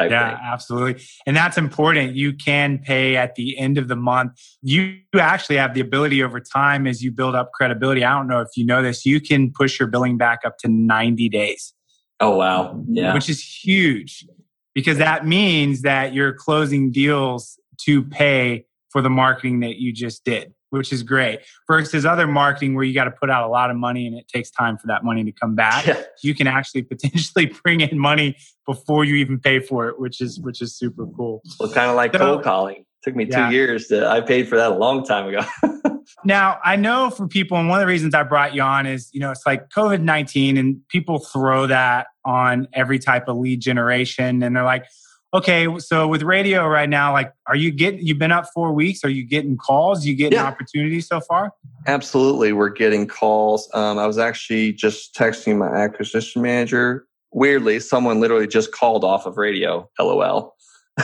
yeah, 0.00 0.36
thing. 0.36 0.40
absolutely. 0.44 1.02
And 1.26 1.36
that's 1.36 1.56
important. 1.56 2.14
You 2.14 2.32
can 2.32 2.78
pay 2.78 3.16
at 3.16 3.34
the 3.34 3.58
end 3.58 3.78
of 3.78 3.88
the 3.88 3.96
month. 3.96 4.32
You 4.62 4.98
actually 5.18 5.56
have 5.56 5.74
the 5.74 5.80
ability 5.80 6.22
over 6.22 6.40
time 6.40 6.86
as 6.86 7.02
you 7.02 7.10
build 7.10 7.34
up 7.34 7.52
credibility. 7.52 8.04
I 8.04 8.16
don't 8.16 8.28
know 8.28 8.40
if 8.40 8.48
you 8.56 8.66
know 8.66 8.82
this, 8.82 9.06
you 9.06 9.20
can 9.20 9.52
push 9.52 9.78
your 9.78 9.88
billing 9.88 10.16
back 10.16 10.40
up 10.44 10.58
to 10.58 10.68
90 10.68 11.28
days. 11.28 11.74
Oh, 12.20 12.36
wow. 12.36 12.82
Yeah. 12.88 13.14
Which 13.14 13.28
is 13.28 13.42
huge 13.42 14.26
because 14.74 14.98
that 14.98 15.26
means 15.26 15.82
that 15.82 16.14
you're 16.14 16.32
closing 16.32 16.90
deals 16.90 17.58
to 17.82 18.02
pay 18.02 18.66
for 18.90 19.02
the 19.02 19.10
marketing 19.10 19.60
that 19.60 19.76
you 19.76 19.92
just 19.92 20.24
did 20.24 20.53
which 20.78 20.92
is 20.92 21.02
great. 21.02 21.40
Versus 21.68 22.04
other 22.04 22.26
marketing 22.26 22.74
where 22.74 22.84
you 22.84 22.94
got 22.94 23.04
to 23.04 23.10
put 23.10 23.30
out 23.30 23.44
a 23.44 23.48
lot 23.48 23.70
of 23.70 23.76
money 23.76 24.06
and 24.06 24.16
it 24.18 24.28
takes 24.28 24.50
time 24.50 24.76
for 24.76 24.86
that 24.88 25.04
money 25.04 25.24
to 25.24 25.32
come 25.32 25.54
back. 25.54 25.86
Yeah. 25.86 26.02
You 26.22 26.34
can 26.34 26.46
actually 26.46 26.82
potentially 26.82 27.46
bring 27.62 27.80
in 27.80 27.98
money 27.98 28.36
before 28.66 29.04
you 29.04 29.16
even 29.16 29.38
pay 29.38 29.60
for 29.60 29.88
it, 29.88 29.98
which 29.98 30.20
is 30.20 30.40
which 30.40 30.60
is 30.60 30.76
super 30.76 31.06
cool. 31.06 31.42
Well, 31.58 31.72
kind 31.72 31.90
of 31.90 31.96
like 31.96 32.12
so, 32.12 32.18
cold 32.18 32.42
calling. 32.42 32.76
It 32.76 32.86
took 33.02 33.16
me 33.16 33.26
yeah. 33.26 33.48
two 33.48 33.54
years 33.54 33.86
to. 33.88 34.06
I 34.06 34.20
paid 34.20 34.48
for 34.48 34.56
that 34.56 34.72
a 34.72 34.74
long 34.74 35.04
time 35.04 35.28
ago. 35.28 35.44
now 36.24 36.58
I 36.64 36.76
know 36.76 37.10
for 37.10 37.28
people, 37.28 37.58
and 37.58 37.68
one 37.68 37.78
of 37.78 37.82
the 37.82 37.92
reasons 37.92 38.14
I 38.14 38.22
brought 38.22 38.54
you 38.54 38.62
on 38.62 38.86
is 38.86 39.10
you 39.12 39.20
know 39.20 39.30
it's 39.30 39.46
like 39.46 39.68
COVID 39.70 40.00
nineteen, 40.02 40.56
and 40.56 40.86
people 40.88 41.18
throw 41.18 41.66
that 41.66 42.08
on 42.24 42.68
every 42.72 42.98
type 42.98 43.28
of 43.28 43.36
lead 43.36 43.60
generation, 43.60 44.42
and 44.42 44.56
they're 44.56 44.64
like 44.64 44.86
Okay, 45.34 45.66
so 45.80 46.06
with 46.06 46.22
radio 46.22 46.64
right 46.64 46.88
now, 46.88 47.12
like, 47.12 47.32
are 47.48 47.56
you 47.56 47.72
getting? 47.72 48.06
You've 48.06 48.20
been 48.20 48.30
up 48.30 48.46
four 48.54 48.72
weeks. 48.72 49.02
Are 49.02 49.08
you 49.08 49.24
getting 49.24 49.56
calls? 49.56 50.06
You 50.06 50.14
getting 50.14 50.38
yeah. 50.38 50.46
opportunities 50.46 51.08
so 51.08 51.20
far? 51.20 51.50
Absolutely, 51.88 52.52
we're 52.52 52.68
getting 52.68 53.08
calls. 53.08 53.68
Um, 53.74 53.98
I 53.98 54.06
was 54.06 54.16
actually 54.16 54.72
just 54.74 55.12
texting 55.16 55.58
my 55.58 55.66
acquisition 55.66 56.40
manager. 56.40 57.06
Weirdly, 57.32 57.80
someone 57.80 58.20
literally 58.20 58.46
just 58.46 58.70
called 58.70 59.02
off 59.02 59.26
of 59.26 59.36
radio. 59.36 59.90
LOL. 59.98 60.54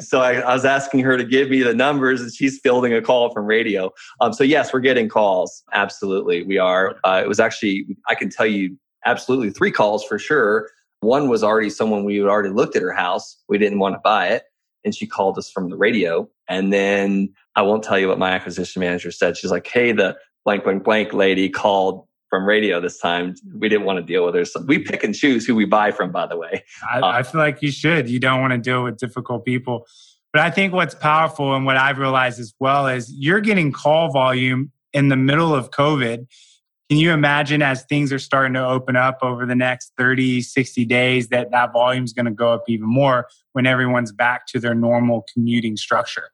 so 0.00 0.20
I, 0.20 0.42
I, 0.44 0.52
was 0.52 0.66
asking 0.66 1.00
her 1.00 1.16
to 1.16 1.24
give 1.24 1.48
me 1.48 1.62
the 1.62 1.72
numbers, 1.72 2.20
and 2.20 2.30
she's 2.30 2.60
fielding 2.62 2.92
a 2.92 3.00
call 3.00 3.32
from 3.32 3.46
radio. 3.46 3.90
Um, 4.20 4.34
so 4.34 4.44
yes, 4.44 4.70
we're 4.70 4.80
getting 4.80 5.08
calls. 5.08 5.62
Absolutely, 5.72 6.42
we 6.42 6.58
are. 6.58 6.96
Uh, 7.04 7.22
it 7.24 7.28
was 7.28 7.40
actually 7.40 7.86
I 8.10 8.16
can 8.16 8.28
tell 8.28 8.44
you 8.44 8.76
absolutely 9.06 9.48
three 9.48 9.70
calls 9.70 10.04
for 10.04 10.18
sure 10.18 10.68
one 11.04 11.28
was 11.28 11.42
already 11.42 11.70
someone 11.70 12.04
we 12.04 12.16
had 12.16 12.26
already 12.26 12.50
looked 12.50 12.76
at 12.76 12.82
her 12.82 12.92
house. 12.92 13.36
We 13.48 13.58
didn't 13.58 13.78
want 13.78 13.94
to 13.94 14.00
buy 14.02 14.28
it. 14.28 14.44
And 14.84 14.94
she 14.94 15.06
called 15.06 15.38
us 15.38 15.50
from 15.50 15.70
the 15.70 15.76
radio. 15.76 16.28
And 16.48 16.72
then 16.72 17.32
I 17.56 17.62
won't 17.62 17.82
tell 17.82 17.98
you 17.98 18.08
what 18.08 18.18
my 18.18 18.32
acquisition 18.32 18.80
manager 18.80 19.10
said. 19.10 19.36
She's 19.36 19.50
like, 19.50 19.66
Hey, 19.66 19.92
the 19.92 20.16
blank, 20.44 20.64
blank, 20.64 20.84
blank 20.84 21.12
lady 21.12 21.48
called 21.48 22.06
from 22.28 22.46
radio 22.46 22.80
this 22.80 22.98
time. 22.98 23.34
We 23.58 23.68
didn't 23.68 23.86
want 23.86 23.98
to 23.98 24.02
deal 24.02 24.26
with 24.26 24.34
her. 24.34 24.44
So 24.44 24.60
we 24.66 24.78
pick 24.78 25.04
and 25.04 25.14
choose 25.14 25.46
who 25.46 25.54
we 25.54 25.64
buy 25.64 25.90
from, 25.90 26.10
by 26.10 26.26
the 26.26 26.36
way. 26.36 26.64
I, 26.92 27.18
I 27.18 27.22
feel 27.22 27.40
like 27.40 27.62
you 27.62 27.70
should. 27.70 28.08
You 28.08 28.18
don't 28.18 28.40
want 28.40 28.52
to 28.52 28.58
deal 28.58 28.82
with 28.82 28.98
difficult 28.98 29.44
people. 29.44 29.86
But 30.32 30.42
I 30.42 30.50
think 30.50 30.72
what's 30.72 30.96
powerful 30.96 31.54
and 31.54 31.64
what 31.64 31.76
I've 31.76 31.98
realized 31.98 32.40
as 32.40 32.52
well 32.58 32.88
is 32.88 33.12
you're 33.16 33.40
getting 33.40 33.70
call 33.70 34.10
volume 34.10 34.72
in 34.92 35.08
the 35.08 35.16
middle 35.16 35.54
of 35.54 35.70
COVID 35.70 36.26
can 36.90 36.98
you 36.98 37.12
imagine 37.12 37.62
as 37.62 37.84
things 37.84 38.12
are 38.12 38.18
starting 38.18 38.52
to 38.54 38.64
open 38.66 38.94
up 38.96 39.18
over 39.22 39.46
the 39.46 39.54
next 39.54 39.92
30, 39.96 40.42
60 40.42 40.84
days 40.84 41.28
that 41.28 41.50
that 41.50 41.72
volume 41.72 42.04
is 42.04 42.12
going 42.12 42.26
to 42.26 42.32
go 42.32 42.52
up 42.52 42.64
even 42.68 42.86
more 42.86 43.26
when 43.52 43.66
everyone's 43.66 44.12
back 44.12 44.46
to 44.48 44.60
their 44.60 44.74
normal 44.74 45.24
commuting 45.32 45.76
structure, 45.76 46.28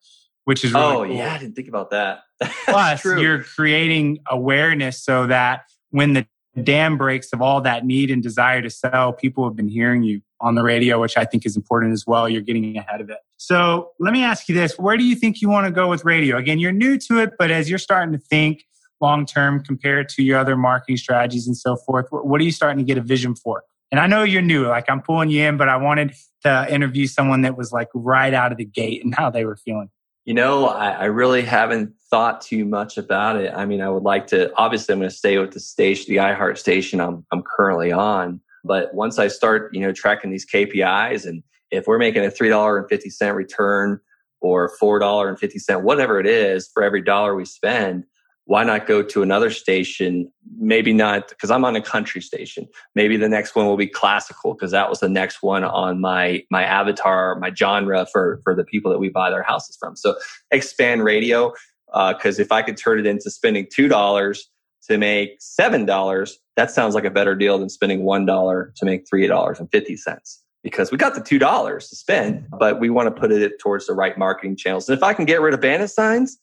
which 0.45 0.65
is 0.65 0.73
really 0.73 0.85
Oh, 0.85 1.05
cool. 1.05 1.17
yeah, 1.17 1.35
I 1.35 1.39
didn't 1.39 1.55
think 1.55 1.69
about 1.69 1.91
that. 1.91 2.21
Plus, 2.67 3.05
you're 3.05 3.45
creating 3.45 4.19
awareness 4.29 5.03
so 5.05 5.27
that 5.29 5.63
when 5.91 6.15
the 6.15 6.27
dam 6.65 6.99
breaks 6.99 7.33
of 7.33 7.41
all 7.41 7.61
that 7.61 7.87
need 7.87 8.11
and 8.11 8.23
desire 8.23 8.61
to 8.61 8.71
sell, 8.71 9.13
people 9.13 9.45
have 9.45 9.55
been 9.55 9.69
hearing 9.69 10.03
you 10.03 10.21
on 10.41 10.57
the 10.57 10.63
radio, 10.63 11.01
which 11.01 11.17
I 11.17 11.25
think 11.25 11.47
is 11.47 11.55
important 11.57 11.93
as 11.93 12.07
well. 12.07 12.29
You're 12.29 12.41
getting 12.43 12.77
ahead 12.77 13.01
of 13.01 13.09
it. 13.11 13.19
So 13.37 13.91
let 14.01 14.13
me 14.13 14.25
ask 14.25 14.49
you 14.49 14.55
this. 14.55 14.79
Where 14.79 14.97
do 14.97 15.05
you 15.05 15.15
think 15.15 15.41
you 15.41 15.49
want 15.49 15.67
to 15.67 15.71
go 15.71 15.89
with 15.89 16.05
radio? 16.05 16.39
Again, 16.39 16.59
you're 16.59 16.73
new 16.73 16.99
to 16.99 17.19
it, 17.21 17.35
but 17.39 17.51
as 17.51 17.71
you're 17.71 17.79
starting 17.79 18.13
to 18.13 18.19
think 18.19 18.65
long 19.01 19.27
term 19.27 19.63
compared 19.63 20.09
to 20.11 20.23
your 20.23 20.39
other 20.39 20.57
marketing 20.57 20.97
strategies 20.97 21.47
and 21.47 21.57
so 21.57 21.77
forth? 21.77 22.07
What 22.11 22.41
are 22.41 22.45
you 22.45 22.53
starting 22.53 22.79
to 22.79 22.85
get 22.85 22.99
a 22.99 23.03
vision 23.03 23.35
for? 23.35 23.65
And 23.91 23.99
I 23.99 24.07
know 24.07 24.23
you're 24.23 24.43
new, 24.43 24.67
like 24.67 24.89
I'm 24.89 25.03
pulling 25.03 25.31
you 25.31 25.43
in, 25.43 25.57
but 25.57 25.69
I 25.69 25.77
wanted 25.77 26.15
to 26.43 26.73
interview 26.73 27.07
someone 27.07 27.43
that 27.43 27.57
was 27.57 27.73
like 27.73 27.89
right 27.95 28.33
out 28.33 28.53
of 28.53 28.59
the 28.59 28.65
gate 28.65 29.05
and 29.05 29.15
how 29.15 29.31
they 29.31 29.45
were 29.45 29.57
feeling. 29.57 29.91
You 30.25 30.35
know, 30.35 30.67
I, 30.69 30.91
I 30.91 31.05
really 31.07 31.43
haven't 31.43 31.95
thought 32.11 32.41
too 32.41 32.65
much 32.65 32.99
about 32.99 33.37
it. 33.37 33.53
I 33.55 33.65
mean, 33.65 33.81
I 33.81 33.89
would 33.89 34.03
like 34.03 34.29
to, 34.29 34.53
obviously, 34.57 34.93
I'm 34.93 35.01
going 35.01 35.11
to 35.11 35.17
stay 35.17 35.39
with 35.39 35.53
the 35.53 35.61
station, 35.61 36.07
the 36.09 36.21
iHeart 36.21 36.59
station 36.59 37.01
I'm, 37.01 37.25
I'm 37.33 37.43
currently 37.43 37.91
on. 37.91 38.41
But 38.63 38.95
once 38.95 39.19
I 39.19 39.29
start, 39.29 39.75
you 39.75 39.81
know, 39.81 39.93
tracking 39.93 40.31
these 40.31 40.47
KPIs 40.47 41.27
and 41.27 41.43
if 41.71 41.87
we're 41.87 41.99
making 41.99 42.25
a 42.25 42.29
$3.50 42.29 43.35
return 43.35 44.01
or 44.41 44.71
$4.50, 44.81 45.83
whatever 45.83 46.21
it 46.21 46.27
is 46.27 46.69
for 46.73 46.83
every 46.83 47.03
dollar 47.03 47.35
we 47.35 47.45
spend, 47.45 48.05
why 48.51 48.65
not 48.65 48.85
go 48.85 49.01
to 49.01 49.23
another 49.23 49.49
station? 49.49 50.29
Maybe 50.59 50.93
not 50.93 51.29
because 51.29 51.53
I'm 51.53 51.65
on 51.65 51.77
a 51.77 51.81
country 51.81 52.21
station. 52.21 52.67
Maybe 52.97 53.17
the 53.17 53.29
next 53.29 53.55
one 53.55 53.67
will 53.67 53.77
be 53.77 53.87
classical 53.87 54.55
because 54.55 54.73
that 54.73 54.91
was 54.91 54.99
the 54.99 55.09
next 55.09 55.41
one 55.41 55.63
on 55.63 56.01
my 56.01 56.43
my 56.51 56.65
avatar, 56.65 57.37
my 57.37 57.55
genre 57.55 58.07
for 58.13 58.41
for 58.43 58.57
the 58.57 58.65
people 58.65 58.91
that 58.91 58.99
we 58.99 59.09
buy 59.09 59.31
their 59.31 59.45
houses 59.45 59.77
from. 59.79 59.95
So 59.95 60.17
expand 60.51 61.05
radio 61.05 61.53
because 61.87 62.41
uh, 62.41 62.43
if 62.43 62.51
I 62.51 62.63
could 62.63 62.77
turn 62.77 62.99
it 62.99 63.07
into 63.07 63.31
spending 63.31 63.69
two 63.73 63.87
dollars 63.87 64.51
to 64.89 64.99
make 64.99 65.37
seven 65.39 65.87
dollars, 65.87 66.37
that 66.57 66.73
sounds 66.73 66.97
like 66.97 67.05
a 67.05 67.11
better 67.11 67.37
deal 67.37 67.57
than 67.57 67.69
spending 67.69 68.03
one 68.03 68.27
dollar 68.27 68.73
to 68.79 68.85
make 68.85 69.09
three 69.09 69.29
dollars 69.29 69.61
and 69.61 69.71
fifty 69.71 69.97
cents 69.97 70.43
because 70.65 70.91
we 70.91 70.99
got 70.99 71.15
the 71.15 71.23
two 71.23 71.39
dollars 71.39 71.89
to 71.91 71.95
spend, 71.95 72.49
but 72.59 72.81
we 72.81 72.91
want 72.91 73.15
to 73.15 73.21
put 73.21 73.31
it 73.31 73.61
towards 73.61 73.87
the 73.87 73.95
right 73.95 74.19
marketing 74.19 74.57
channels. 74.57 74.89
And 74.89 74.99
if 74.99 75.05
I 75.05 75.15
can 75.15 75.25
get 75.25 75.41
rid 75.41 75.55
of 75.55 75.61
bandit 75.61 75.91
signs, 75.91 76.37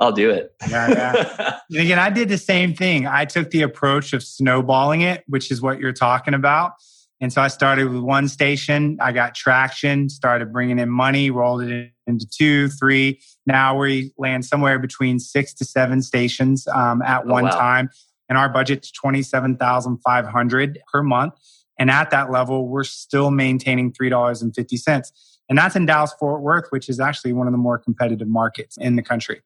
I'll 0.00 0.12
do 0.12 0.30
it. 0.30 0.54
yeah, 0.68 0.88
yeah. 0.88 1.58
and 1.70 1.80
again, 1.80 1.98
I 1.98 2.08
did 2.08 2.30
the 2.30 2.38
same 2.38 2.74
thing. 2.74 3.06
I 3.06 3.26
took 3.26 3.50
the 3.50 3.62
approach 3.62 4.12
of 4.12 4.22
snowballing 4.22 5.02
it, 5.02 5.24
which 5.26 5.50
is 5.50 5.60
what 5.60 5.78
you're 5.78 5.92
talking 5.92 6.32
about. 6.32 6.72
And 7.20 7.30
so 7.30 7.42
I 7.42 7.48
started 7.48 7.90
with 7.90 8.02
one 8.02 8.28
station. 8.28 8.96
I 9.00 9.12
got 9.12 9.34
traction, 9.34 10.08
started 10.08 10.52
bringing 10.52 10.78
in 10.78 10.88
money, 10.88 11.30
rolled 11.30 11.62
it 11.62 11.92
into 12.06 12.26
two, 12.26 12.68
three. 12.68 13.20
Now 13.44 13.76
we 13.78 14.12
land 14.16 14.46
somewhere 14.46 14.78
between 14.78 15.18
six 15.18 15.52
to 15.54 15.66
seven 15.66 16.00
stations 16.00 16.66
um, 16.68 17.02
at 17.02 17.24
oh, 17.26 17.32
one 17.32 17.44
wow. 17.44 17.50
time. 17.50 17.90
And 18.30 18.38
our 18.38 18.48
budget's 18.48 18.90
27500 18.92 20.80
per 20.90 21.02
month. 21.02 21.34
And 21.78 21.90
at 21.90 22.10
that 22.10 22.30
level, 22.30 22.68
we're 22.68 22.84
still 22.84 23.30
maintaining 23.30 23.92
$3.50. 23.92 25.12
And 25.48 25.58
that's 25.58 25.74
in 25.74 25.84
Dallas 25.84 26.14
Fort 26.18 26.40
Worth, 26.40 26.66
which 26.70 26.88
is 26.88 27.00
actually 27.00 27.32
one 27.32 27.48
of 27.48 27.52
the 27.52 27.58
more 27.58 27.78
competitive 27.78 28.28
markets 28.28 28.78
in 28.78 28.96
the 28.96 29.02
country. 29.02 29.42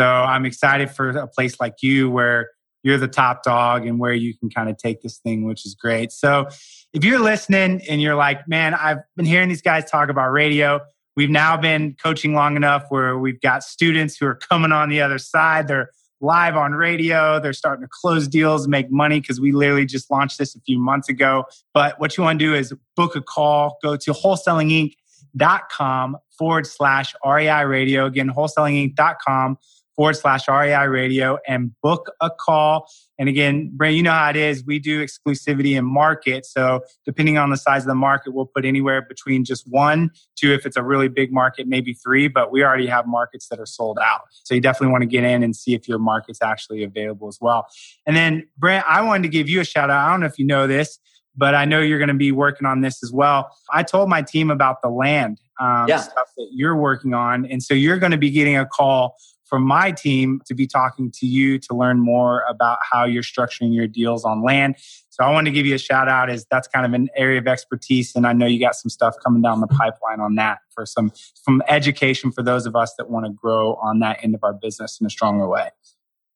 So 0.00 0.06
I'm 0.06 0.46
excited 0.46 0.90
for 0.90 1.10
a 1.10 1.26
place 1.26 1.60
like 1.60 1.82
you 1.82 2.10
where 2.10 2.48
you're 2.82 2.96
the 2.96 3.06
top 3.06 3.42
dog 3.42 3.86
and 3.86 4.00
where 4.00 4.14
you 4.14 4.34
can 4.34 4.48
kind 4.48 4.70
of 4.70 4.78
take 4.78 5.02
this 5.02 5.18
thing, 5.18 5.44
which 5.44 5.66
is 5.66 5.74
great. 5.74 6.10
So 6.10 6.48
if 6.94 7.04
you're 7.04 7.18
listening 7.18 7.82
and 7.86 8.00
you're 8.00 8.14
like, 8.14 8.48
man, 8.48 8.72
I've 8.72 9.00
been 9.14 9.26
hearing 9.26 9.50
these 9.50 9.60
guys 9.60 9.90
talk 9.90 10.08
about 10.08 10.30
radio. 10.30 10.80
We've 11.16 11.28
now 11.28 11.58
been 11.58 11.96
coaching 12.02 12.34
long 12.34 12.56
enough 12.56 12.86
where 12.88 13.18
we've 13.18 13.42
got 13.42 13.62
students 13.62 14.16
who 14.16 14.24
are 14.24 14.36
coming 14.36 14.72
on 14.72 14.88
the 14.88 15.02
other 15.02 15.18
side. 15.18 15.68
They're 15.68 15.90
live 16.22 16.56
on 16.56 16.72
radio. 16.72 17.38
They're 17.38 17.52
starting 17.52 17.84
to 17.84 17.90
close 17.92 18.26
deals, 18.26 18.66
make 18.66 18.90
money 18.90 19.20
because 19.20 19.38
we 19.38 19.52
literally 19.52 19.84
just 19.84 20.10
launched 20.10 20.38
this 20.38 20.56
a 20.56 20.60
few 20.60 20.78
months 20.78 21.10
ago. 21.10 21.44
But 21.74 22.00
what 22.00 22.16
you 22.16 22.24
want 22.24 22.38
to 22.38 22.44
do 22.46 22.54
is 22.54 22.72
book 22.96 23.16
a 23.16 23.20
call, 23.20 23.76
go 23.82 23.96
to 23.96 24.12
wholesalinginc.com 24.12 26.16
forward 26.38 26.66
slash 26.66 27.14
REI 27.22 27.66
radio. 27.66 28.06
Again, 28.06 28.30
wholesalinginc.com 28.30 29.58
forward 29.96 30.14
slash 30.14 30.48
REI 30.48 30.86
radio 30.86 31.38
and 31.46 31.72
book 31.82 32.12
a 32.20 32.30
call. 32.30 32.88
And 33.18 33.28
again, 33.28 33.70
Brent, 33.74 33.96
you 33.96 34.02
know 34.02 34.12
how 34.12 34.30
it 34.30 34.36
is. 34.36 34.64
We 34.64 34.78
do 34.78 35.04
exclusivity 35.04 35.76
in 35.76 35.84
market. 35.84 36.46
So 36.46 36.80
depending 37.04 37.36
on 37.36 37.50
the 37.50 37.56
size 37.56 37.82
of 37.82 37.88
the 37.88 37.94
market, 37.94 38.32
we'll 38.32 38.46
put 38.46 38.64
anywhere 38.64 39.02
between 39.02 39.44
just 39.44 39.64
one 39.68 40.10
to 40.36 40.54
if 40.54 40.64
it's 40.64 40.76
a 40.76 40.82
really 40.82 41.08
big 41.08 41.32
market, 41.32 41.68
maybe 41.68 41.92
three, 41.92 42.28
but 42.28 42.50
we 42.50 42.64
already 42.64 42.86
have 42.86 43.06
markets 43.06 43.48
that 43.48 43.60
are 43.60 43.66
sold 43.66 43.98
out. 44.02 44.22
So 44.44 44.54
you 44.54 44.60
definitely 44.60 44.92
want 44.92 45.02
to 45.02 45.06
get 45.06 45.24
in 45.24 45.42
and 45.42 45.54
see 45.54 45.74
if 45.74 45.86
your 45.86 45.98
market's 45.98 46.40
actually 46.42 46.82
available 46.82 47.28
as 47.28 47.38
well. 47.40 47.66
And 48.06 48.16
then 48.16 48.48
Brent, 48.56 48.84
I 48.88 49.02
wanted 49.02 49.24
to 49.24 49.28
give 49.28 49.48
you 49.48 49.60
a 49.60 49.64
shout 49.64 49.90
out. 49.90 50.06
I 50.06 50.10
don't 50.10 50.20
know 50.20 50.26
if 50.26 50.38
you 50.38 50.46
know 50.46 50.66
this, 50.66 50.98
but 51.36 51.54
I 51.54 51.64
know 51.64 51.80
you're 51.80 51.98
going 51.98 52.08
to 52.08 52.14
be 52.14 52.32
working 52.32 52.66
on 52.66 52.80
this 52.80 53.02
as 53.02 53.12
well. 53.12 53.50
I 53.70 53.82
told 53.82 54.08
my 54.08 54.22
team 54.22 54.50
about 54.50 54.82
the 54.82 54.88
land 54.88 55.40
um, 55.60 55.86
yeah. 55.88 55.98
stuff 55.98 56.28
that 56.36 56.48
you're 56.52 56.76
working 56.76 57.14
on. 57.14 57.46
And 57.46 57.62
so 57.62 57.74
you're 57.74 57.98
going 57.98 58.12
to 58.12 58.18
be 58.18 58.30
getting 58.30 58.56
a 58.56 58.66
call 58.66 59.16
from 59.50 59.64
my 59.64 59.90
team 59.90 60.40
to 60.46 60.54
be 60.54 60.66
talking 60.66 61.10
to 61.10 61.26
you 61.26 61.58
to 61.58 61.74
learn 61.74 61.98
more 61.98 62.44
about 62.48 62.78
how 62.90 63.04
you're 63.04 63.24
structuring 63.24 63.74
your 63.74 63.88
deals 63.88 64.24
on 64.24 64.44
land. 64.44 64.76
So 65.10 65.24
I 65.24 65.30
want 65.32 65.48
to 65.48 65.50
give 65.50 65.66
you 65.66 65.74
a 65.74 65.78
shout 65.78 66.08
out 66.08 66.30
as 66.30 66.46
that's 66.50 66.68
kind 66.68 66.86
of 66.86 66.94
an 66.94 67.08
area 67.16 67.38
of 67.38 67.48
expertise. 67.48 68.14
And 68.14 68.26
I 68.26 68.32
know 68.32 68.46
you 68.46 68.60
got 68.60 68.76
some 68.76 68.88
stuff 68.88 69.16
coming 69.22 69.42
down 69.42 69.60
the 69.60 69.66
pipeline 69.66 70.20
on 70.20 70.36
that 70.36 70.60
for 70.72 70.86
some 70.86 71.12
from 71.44 71.62
education 71.68 72.30
for 72.30 72.42
those 72.42 72.64
of 72.64 72.76
us 72.76 72.94
that 72.96 73.10
want 73.10 73.26
to 73.26 73.32
grow 73.32 73.74
on 73.82 73.98
that 73.98 74.20
end 74.22 74.36
of 74.36 74.44
our 74.44 74.54
business 74.54 74.98
in 75.00 75.06
a 75.06 75.10
stronger 75.10 75.48
way. 75.48 75.70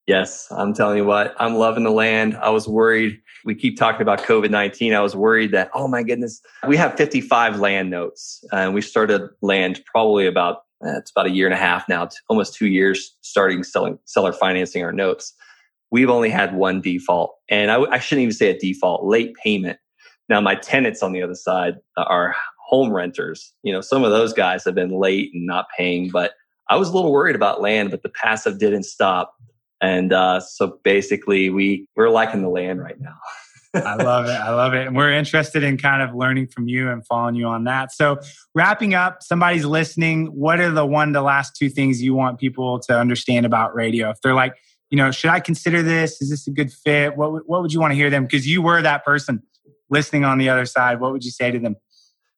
Yes, 0.06 0.48
I'm 0.50 0.74
telling 0.74 0.98
you 0.98 1.06
what, 1.06 1.34
I'm 1.38 1.54
loving 1.54 1.84
the 1.84 1.90
land. 1.90 2.36
I 2.36 2.50
was 2.50 2.68
worried. 2.68 3.18
We 3.46 3.54
keep 3.54 3.78
talking 3.78 4.02
about 4.02 4.22
COVID 4.24 4.50
19. 4.50 4.92
I 4.92 5.00
was 5.00 5.16
worried 5.16 5.52
that, 5.52 5.70
oh 5.72 5.88
my 5.88 6.02
goodness, 6.02 6.42
we 6.66 6.76
have 6.76 6.94
55 6.94 7.58
land 7.58 7.88
notes 7.88 8.44
and 8.52 8.74
we 8.74 8.82
started 8.82 9.30
land 9.40 9.82
probably 9.86 10.26
about 10.26 10.64
it's 10.84 11.10
about 11.10 11.26
a 11.26 11.30
year 11.30 11.46
and 11.46 11.54
a 11.54 11.58
half 11.58 11.88
now, 11.88 12.08
almost 12.28 12.54
two 12.54 12.68
years 12.68 13.16
starting 13.20 13.62
selling 13.62 13.98
seller 14.04 14.32
financing 14.32 14.82
our 14.82 14.92
notes. 14.92 15.34
We've 15.90 16.10
only 16.10 16.30
had 16.30 16.54
one 16.54 16.80
default, 16.80 17.36
and 17.48 17.70
I, 17.70 17.80
I 17.82 17.98
shouldn't 17.98 18.22
even 18.22 18.34
say 18.34 18.50
a 18.50 18.58
default, 18.58 19.04
late 19.04 19.34
payment. 19.42 19.78
Now 20.28 20.40
my 20.40 20.54
tenants 20.54 21.02
on 21.02 21.12
the 21.12 21.22
other 21.22 21.34
side 21.34 21.74
are 21.96 22.34
home 22.66 22.92
renters. 22.92 23.52
You 23.62 23.72
know, 23.72 23.80
some 23.80 24.04
of 24.04 24.10
those 24.10 24.32
guys 24.32 24.64
have 24.64 24.74
been 24.74 24.98
late 24.98 25.30
and 25.34 25.46
not 25.46 25.66
paying, 25.76 26.10
but 26.10 26.32
I 26.68 26.76
was 26.76 26.88
a 26.88 26.92
little 26.92 27.12
worried 27.12 27.36
about 27.36 27.60
land, 27.60 27.90
but 27.90 28.02
the 28.02 28.08
passive 28.08 28.58
didn't 28.58 28.84
stop. 28.84 29.34
And 29.80 30.12
uh, 30.12 30.40
so 30.40 30.78
basically, 30.82 31.50
we 31.50 31.86
we're 31.94 32.08
liking 32.08 32.42
the 32.42 32.48
land 32.48 32.80
right 32.80 33.00
now. 33.00 33.16
I 33.74 33.94
love 33.96 34.26
it. 34.26 34.40
I 34.40 34.50
love 34.50 34.74
it. 34.74 34.86
And 34.86 34.96
we're 34.96 35.12
interested 35.12 35.62
in 35.62 35.76
kind 35.78 36.02
of 36.02 36.14
learning 36.14 36.48
from 36.48 36.68
you 36.68 36.90
and 36.90 37.04
following 37.06 37.34
you 37.34 37.46
on 37.46 37.64
that. 37.64 37.92
So, 37.92 38.18
wrapping 38.54 38.94
up, 38.94 39.22
somebody's 39.22 39.64
listening. 39.64 40.26
What 40.26 40.60
are 40.60 40.70
the 40.70 40.86
one 40.86 41.12
to 41.12 41.22
last 41.22 41.56
two 41.56 41.68
things 41.68 42.02
you 42.02 42.14
want 42.14 42.38
people 42.38 42.78
to 42.80 42.98
understand 42.98 43.46
about 43.46 43.74
radio? 43.74 44.10
If 44.10 44.20
they're 44.22 44.34
like, 44.34 44.54
you 44.90 44.96
know, 44.96 45.10
should 45.10 45.30
I 45.30 45.40
consider 45.40 45.82
this? 45.82 46.20
Is 46.22 46.30
this 46.30 46.46
a 46.46 46.50
good 46.50 46.72
fit? 46.72 47.16
What, 47.16 47.48
what 47.48 47.62
would 47.62 47.72
you 47.72 47.80
want 47.80 47.92
to 47.92 47.96
hear 47.96 48.10
them? 48.10 48.24
Because 48.24 48.46
you 48.46 48.62
were 48.62 48.80
that 48.82 49.04
person 49.04 49.42
listening 49.90 50.24
on 50.24 50.38
the 50.38 50.48
other 50.48 50.66
side. 50.66 51.00
What 51.00 51.12
would 51.12 51.24
you 51.24 51.30
say 51.30 51.50
to 51.50 51.58
them? 51.58 51.76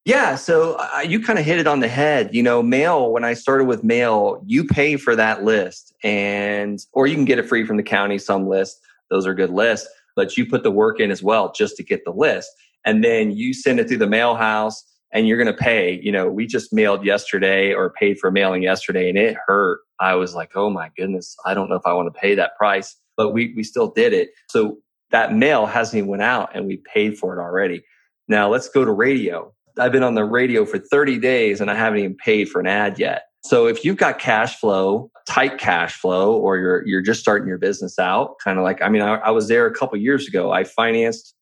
Yeah, 0.06 0.36
so 0.36 0.76
uh, 0.76 1.00
you 1.00 1.20
kind 1.20 1.36
of 1.36 1.44
hit 1.44 1.58
it 1.58 1.66
on 1.66 1.80
the 1.80 1.88
head. 1.88 2.32
You 2.32 2.40
know, 2.44 2.62
mail, 2.62 3.10
when 3.10 3.24
I 3.24 3.34
started 3.34 3.64
with 3.64 3.82
mail, 3.82 4.40
you 4.46 4.64
pay 4.64 4.96
for 4.96 5.16
that 5.16 5.42
list 5.42 5.92
and 6.04 6.78
or 6.92 7.08
you 7.08 7.16
can 7.16 7.24
get 7.24 7.40
it 7.40 7.48
free 7.48 7.66
from 7.66 7.76
the 7.76 7.82
county 7.82 8.16
some 8.18 8.48
lists. 8.48 8.80
Those 9.10 9.26
are 9.26 9.34
good 9.34 9.50
lists, 9.50 9.88
but 10.16 10.36
you 10.36 10.46
put 10.46 10.62
the 10.62 10.70
work 10.70 10.98
in 10.98 11.10
as 11.10 11.22
well 11.22 11.52
just 11.52 11.76
to 11.76 11.84
get 11.84 12.04
the 12.04 12.10
list. 12.10 12.50
And 12.84 13.04
then 13.04 13.30
you 13.30 13.54
send 13.54 13.78
it 13.78 13.88
through 13.88 13.98
the 13.98 14.06
mail 14.06 14.34
house 14.34 14.82
and 15.12 15.28
you're 15.28 15.42
going 15.42 15.54
to 15.54 15.62
pay. 15.62 16.00
You 16.02 16.10
know, 16.10 16.28
we 16.28 16.46
just 16.46 16.72
mailed 16.72 17.04
yesterday 17.04 17.72
or 17.72 17.90
paid 17.90 18.18
for 18.18 18.30
mailing 18.30 18.62
yesterday 18.62 19.08
and 19.08 19.18
it 19.18 19.36
hurt. 19.46 19.80
I 20.00 20.14
was 20.14 20.34
like, 20.34 20.52
"Oh 20.56 20.70
my 20.70 20.90
goodness, 20.96 21.36
I 21.46 21.54
don't 21.54 21.68
know 21.68 21.76
if 21.76 21.86
I 21.86 21.92
want 21.92 22.12
to 22.12 22.20
pay 22.20 22.34
that 22.34 22.56
price." 22.56 22.96
But 23.16 23.30
we 23.30 23.52
we 23.54 23.62
still 23.62 23.90
did 23.92 24.12
it. 24.12 24.30
So 24.48 24.78
that 25.10 25.32
mail 25.32 25.66
hasn't 25.66 25.98
even 25.98 26.10
went 26.10 26.22
out 26.22 26.50
and 26.54 26.66
we 26.66 26.82
paid 26.92 27.16
for 27.16 27.38
it 27.38 27.40
already. 27.40 27.82
Now 28.28 28.48
let's 28.48 28.68
go 28.68 28.84
to 28.84 28.92
radio 28.92 29.54
I've 29.78 29.92
been 29.92 30.02
on 30.02 30.14
the 30.14 30.24
radio 30.24 30.64
for 30.64 30.78
30 30.78 31.18
days 31.18 31.60
and 31.60 31.70
I 31.70 31.74
haven't 31.74 31.98
even 31.98 32.16
paid 32.16 32.48
for 32.48 32.60
an 32.60 32.66
ad 32.66 32.98
yet. 32.98 33.24
So 33.46 33.66
if 33.68 33.84
you've 33.84 33.96
got 33.96 34.18
cash 34.18 34.58
flow, 34.58 35.08
tight 35.28 35.58
cash 35.58 35.94
flow, 35.94 36.34
or 36.34 36.56
you're 36.58 36.86
you're 36.86 37.00
just 37.00 37.20
starting 37.20 37.46
your 37.46 37.58
business 37.58 37.96
out, 37.96 38.34
kind 38.42 38.58
of 38.58 38.64
like 38.64 38.82
I 38.82 38.88
mean, 38.88 39.02
I, 39.02 39.16
I 39.16 39.30
was 39.30 39.46
there 39.46 39.66
a 39.66 39.74
couple 39.74 39.96
years 39.98 40.26
ago. 40.26 40.50
I 40.50 40.64
financed 40.64 41.34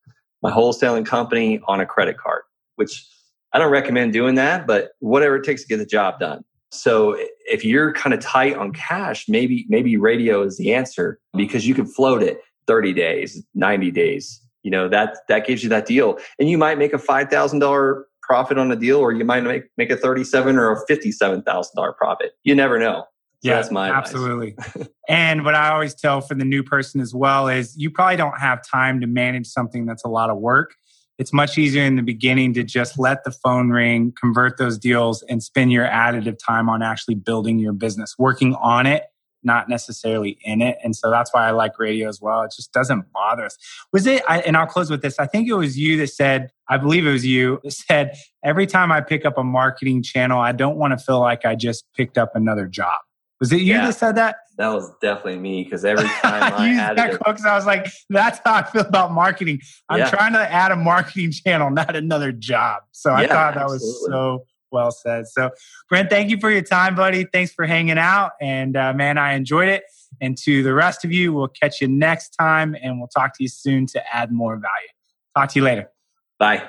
my 0.42 0.50
wholesaling 0.50 1.06
company 1.06 1.62
on 1.66 1.80
a 1.80 1.86
credit 1.86 2.18
card, 2.18 2.42
which 2.76 3.06
I 3.54 3.58
don't 3.58 3.70
recommend 3.70 4.12
doing 4.12 4.34
that, 4.34 4.66
but 4.66 4.90
whatever 4.98 5.36
it 5.36 5.44
takes 5.44 5.62
to 5.62 5.68
get 5.68 5.78
the 5.78 5.86
job 5.86 6.20
done. 6.20 6.44
So 6.70 7.16
if 7.46 7.64
you're 7.64 7.94
kind 7.94 8.12
of 8.12 8.20
tight 8.20 8.54
on 8.54 8.72
cash, 8.72 9.26
maybe 9.26 9.64
maybe 9.70 9.96
radio 9.96 10.42
is 10.42 10.58
the 10.58 10.74
answer 10.74 11.18
because 11.34 11.66
you 11.66 11.74
can 11.74 11.86
float 11.86 12.22
it 12.22 12.40
30 12.66 12.92
days, 12.92 13.42
90 13.54 13.90
days. 13.92 14.42
You 14.62 14.70
know, 14.70 14.88
that 14.90 15.16
that 15.28 15.46
gives 15.46 15.62
you 15.62 15.70
that 15.70 15.86
deal. 15.86 16.18
And 16.38 16.50
you 16.50 16.58
might 16.58 16.76
make 16.76 16.92
a 16.92 16.98
$5,000 16.98 18.02
profit 18.26 18.58
on 18.58 18.70
a 18.72 18.76
deal, 18.76 18.98
or 18.98 19.12
you 19.12 19.24
might 19.24 19.42
make 19.42 19.64
make 19.76 19.90
a 19.90 19.96
thirty-seven 19.96 20.56
or 20.56 20.72
a 20.72 20.86
fifty-seven 20.86 21.42
thousand 21.42 21.76
dollar 21.76 21.92
profit. 21.92 22.32
You 22.42 22.54
never 22.54 22.78
know. 22.78 23.04
So 23.42 23.50
yeah, 23.50 23.56
that's 23.56 23.70
my 23.70 23.90
absolutely. 23.90 24.56
and 25.08 25.44
what 25.44 25.54
I 25.54 25.70
always 25.70 25.94
tell 25.94 26.20
for 26.20 26.34
the 26.34 26.44
new 26.44 26.62
person 26.62 27.00
as 27.00 27.14
well 27.14 27.48
is 27.48 27.76
you 27.76 27.90
probably 27.90 28.16
don't 28.16 28.38
have 28.40 28.66
time 28.66 29.00
to 29.00 29.06
manage 29.06 29.46
something 29.46 29.84
that's 29.84 30.04
a 30.04 30.08
lot 30.08 30.30
of 30.30 30.38
work. 30.38 30.74
It's 31.18 31.32
much 31.32 31.58
easier 31.58 31.84
in 31.84 31.94
the 31.94 32.02
beginning 32.02 32.54
to 32.54 32.64
just 32.64 32.98
let 32.98 33.22
the 33.22 33.30
phone 33.30 33.70
ring, 33.70 34.12
convert 34.18 34.58
those 34.58 34.78
deals, 34.78 35.22
and 35.28 35.42
spend 35.42 35.70
your 35.70 35.86
additive 35.86 36.38
time 36.44 36.68
on 36.68 36.82
actually 36.82 37.14
building 37.14 37.58
your 37.58 37.72
business, 37.72 38.16
working 38.18 38.54
on 38.56 38.86
it 38.86 39.04
not 39.44 39.68
necessarily 39.68 40.38
in 40.42 40.62
it. 40.62 40.78
And 40.82 40.96
so 40.96 41.10
that's 41.10 41.32
why 41.32 41.48
I 41.48 41.50
like 41.50 41.78
radio 41.78 42.08
as 42.08 42.20
well. 42.20 42.42
It 42.42 42.52
just 42.54 42.72
doesn't 42.72 43.12
bother 43.12 43.44
us. 43.44 43.56
Was 43.92 44.06
it, 44.06 44.22
I, 44.28 44.40
and 44.40 44.56
I'll 44.56 44.66
close 44.66 44.90
with 44.90 45.02
this. 45.02 45.18
I 45.18 45.26
think 45.26 45.48
it 45.48 45.54
was 45.54 45.78
you 45.78 45.96
that 45.98 46.08
said, 46.08 46.50
I 46.68 46.78
believe 46.78 47.06
it 47.06 47.12
was 47.12 47.26
you 47.26 47.60
that 47.62 47.72
said, 47.72 48.16
every 48.44 48.66
time 48.66 48.90
I 48.90 49.00
pick 49.00 49.24
up 49.24 49.38
a 49.38 49.44
marketing 49.44 50.02
channel, 50.02 50.40
I 50.40 50.52
don't 50.52 50.76
want 50.76 50.98
to 50.98 51.04
feel 51.04 51.20
like 51.20 51.44
I 51.44 51.54
just 51.54 51.84
picked 51.94 52.18
up 52.18 52.34
another 52.34 52.66
job. 52.66 52.96
Was 53.40 53.52
it 53.52 53.60
you 53.60 53.74
yeah, 53.74 53.86
that 53.86 53.96
said 53.96 54.14
that? 54.16 54.36
That 54.56 54.68
was 54.68 54.90
definitely 55.02 55.38
me 55.38 55.64
because 55.64 55.84
every 55.84 56.04
time 56.22 56.54
I 56.54 56.70
added 56.70 56.98
that 56.98 57.20
quote, 57.20 57.40
I 57.44 57.56
was 57.56 57.66
like, 57.66 57.88
"That's 58.08 58.40
how 58.44 58.54
I 58.54 58.62
feel 58.62 58.82
about 58.82 59.12
marketing. 59.12 59.60
I'm 59.88 59.98
yeah. 59.98 60.10
trying 60.10 60.32
to 60.34 60.50
add 60.50 60.70
a 60.70 60.76
marketing 60.76 61.32
channel, 61.44 61.70
not 61.70 61.96
another 61.96 62.32
job." 62.32 62.84
So 62.92 63.12
I 63.12 63.26
thought 63.26 63.54
that 63.54 63.62
absolutely. 63.62 63.86
was 63.86 64.06
so 64.06 64.46
well 64.74 64.90
said. 64.90 65.26
So, 65.28 65.50
Brent, 65.88 66.10
thank 66.10 66.28
you 66.28 66.38
for 66.38 66.50
your 66.50 66.62
time, 66.62 66.94
buddy. 66.94 67.24
Thanks 67.32 67.52
for 67.52 67.64
hanging 67.64 67.96
out. 67.96 68.32
And 68.40 68.76
uh, 68.76 68.92
man, 68.92 69.16
I 69.16 69.32
enjoyed 69.32 69.68
it. 69.68 69.84
And 70.20 70.36
to 70.38 70.62
the 70.62 70.74
rest 70.74 71.04
of 71.04 71.12
you, 71.12 71.32
we'll 71.32 71.48
catch 71.48 71.80
you 71.80 71.88
next 71.88 72.30
time 72.30 72.76
and 72.82 72.98
we'll 72.98 73.08
talk 73.08 73.34
to 73.38 73.42
you 73.42 73.48
soon 73.48 73.86
to 73.86 74.14
add 74.14 74.30
more 74.30 74.56
value. 74.56 74.88
Talk 75.36 75.50
to 75.50 75.58
you 75.58 75.64
later. 75.64 75.90
Bye. 76.38 76.68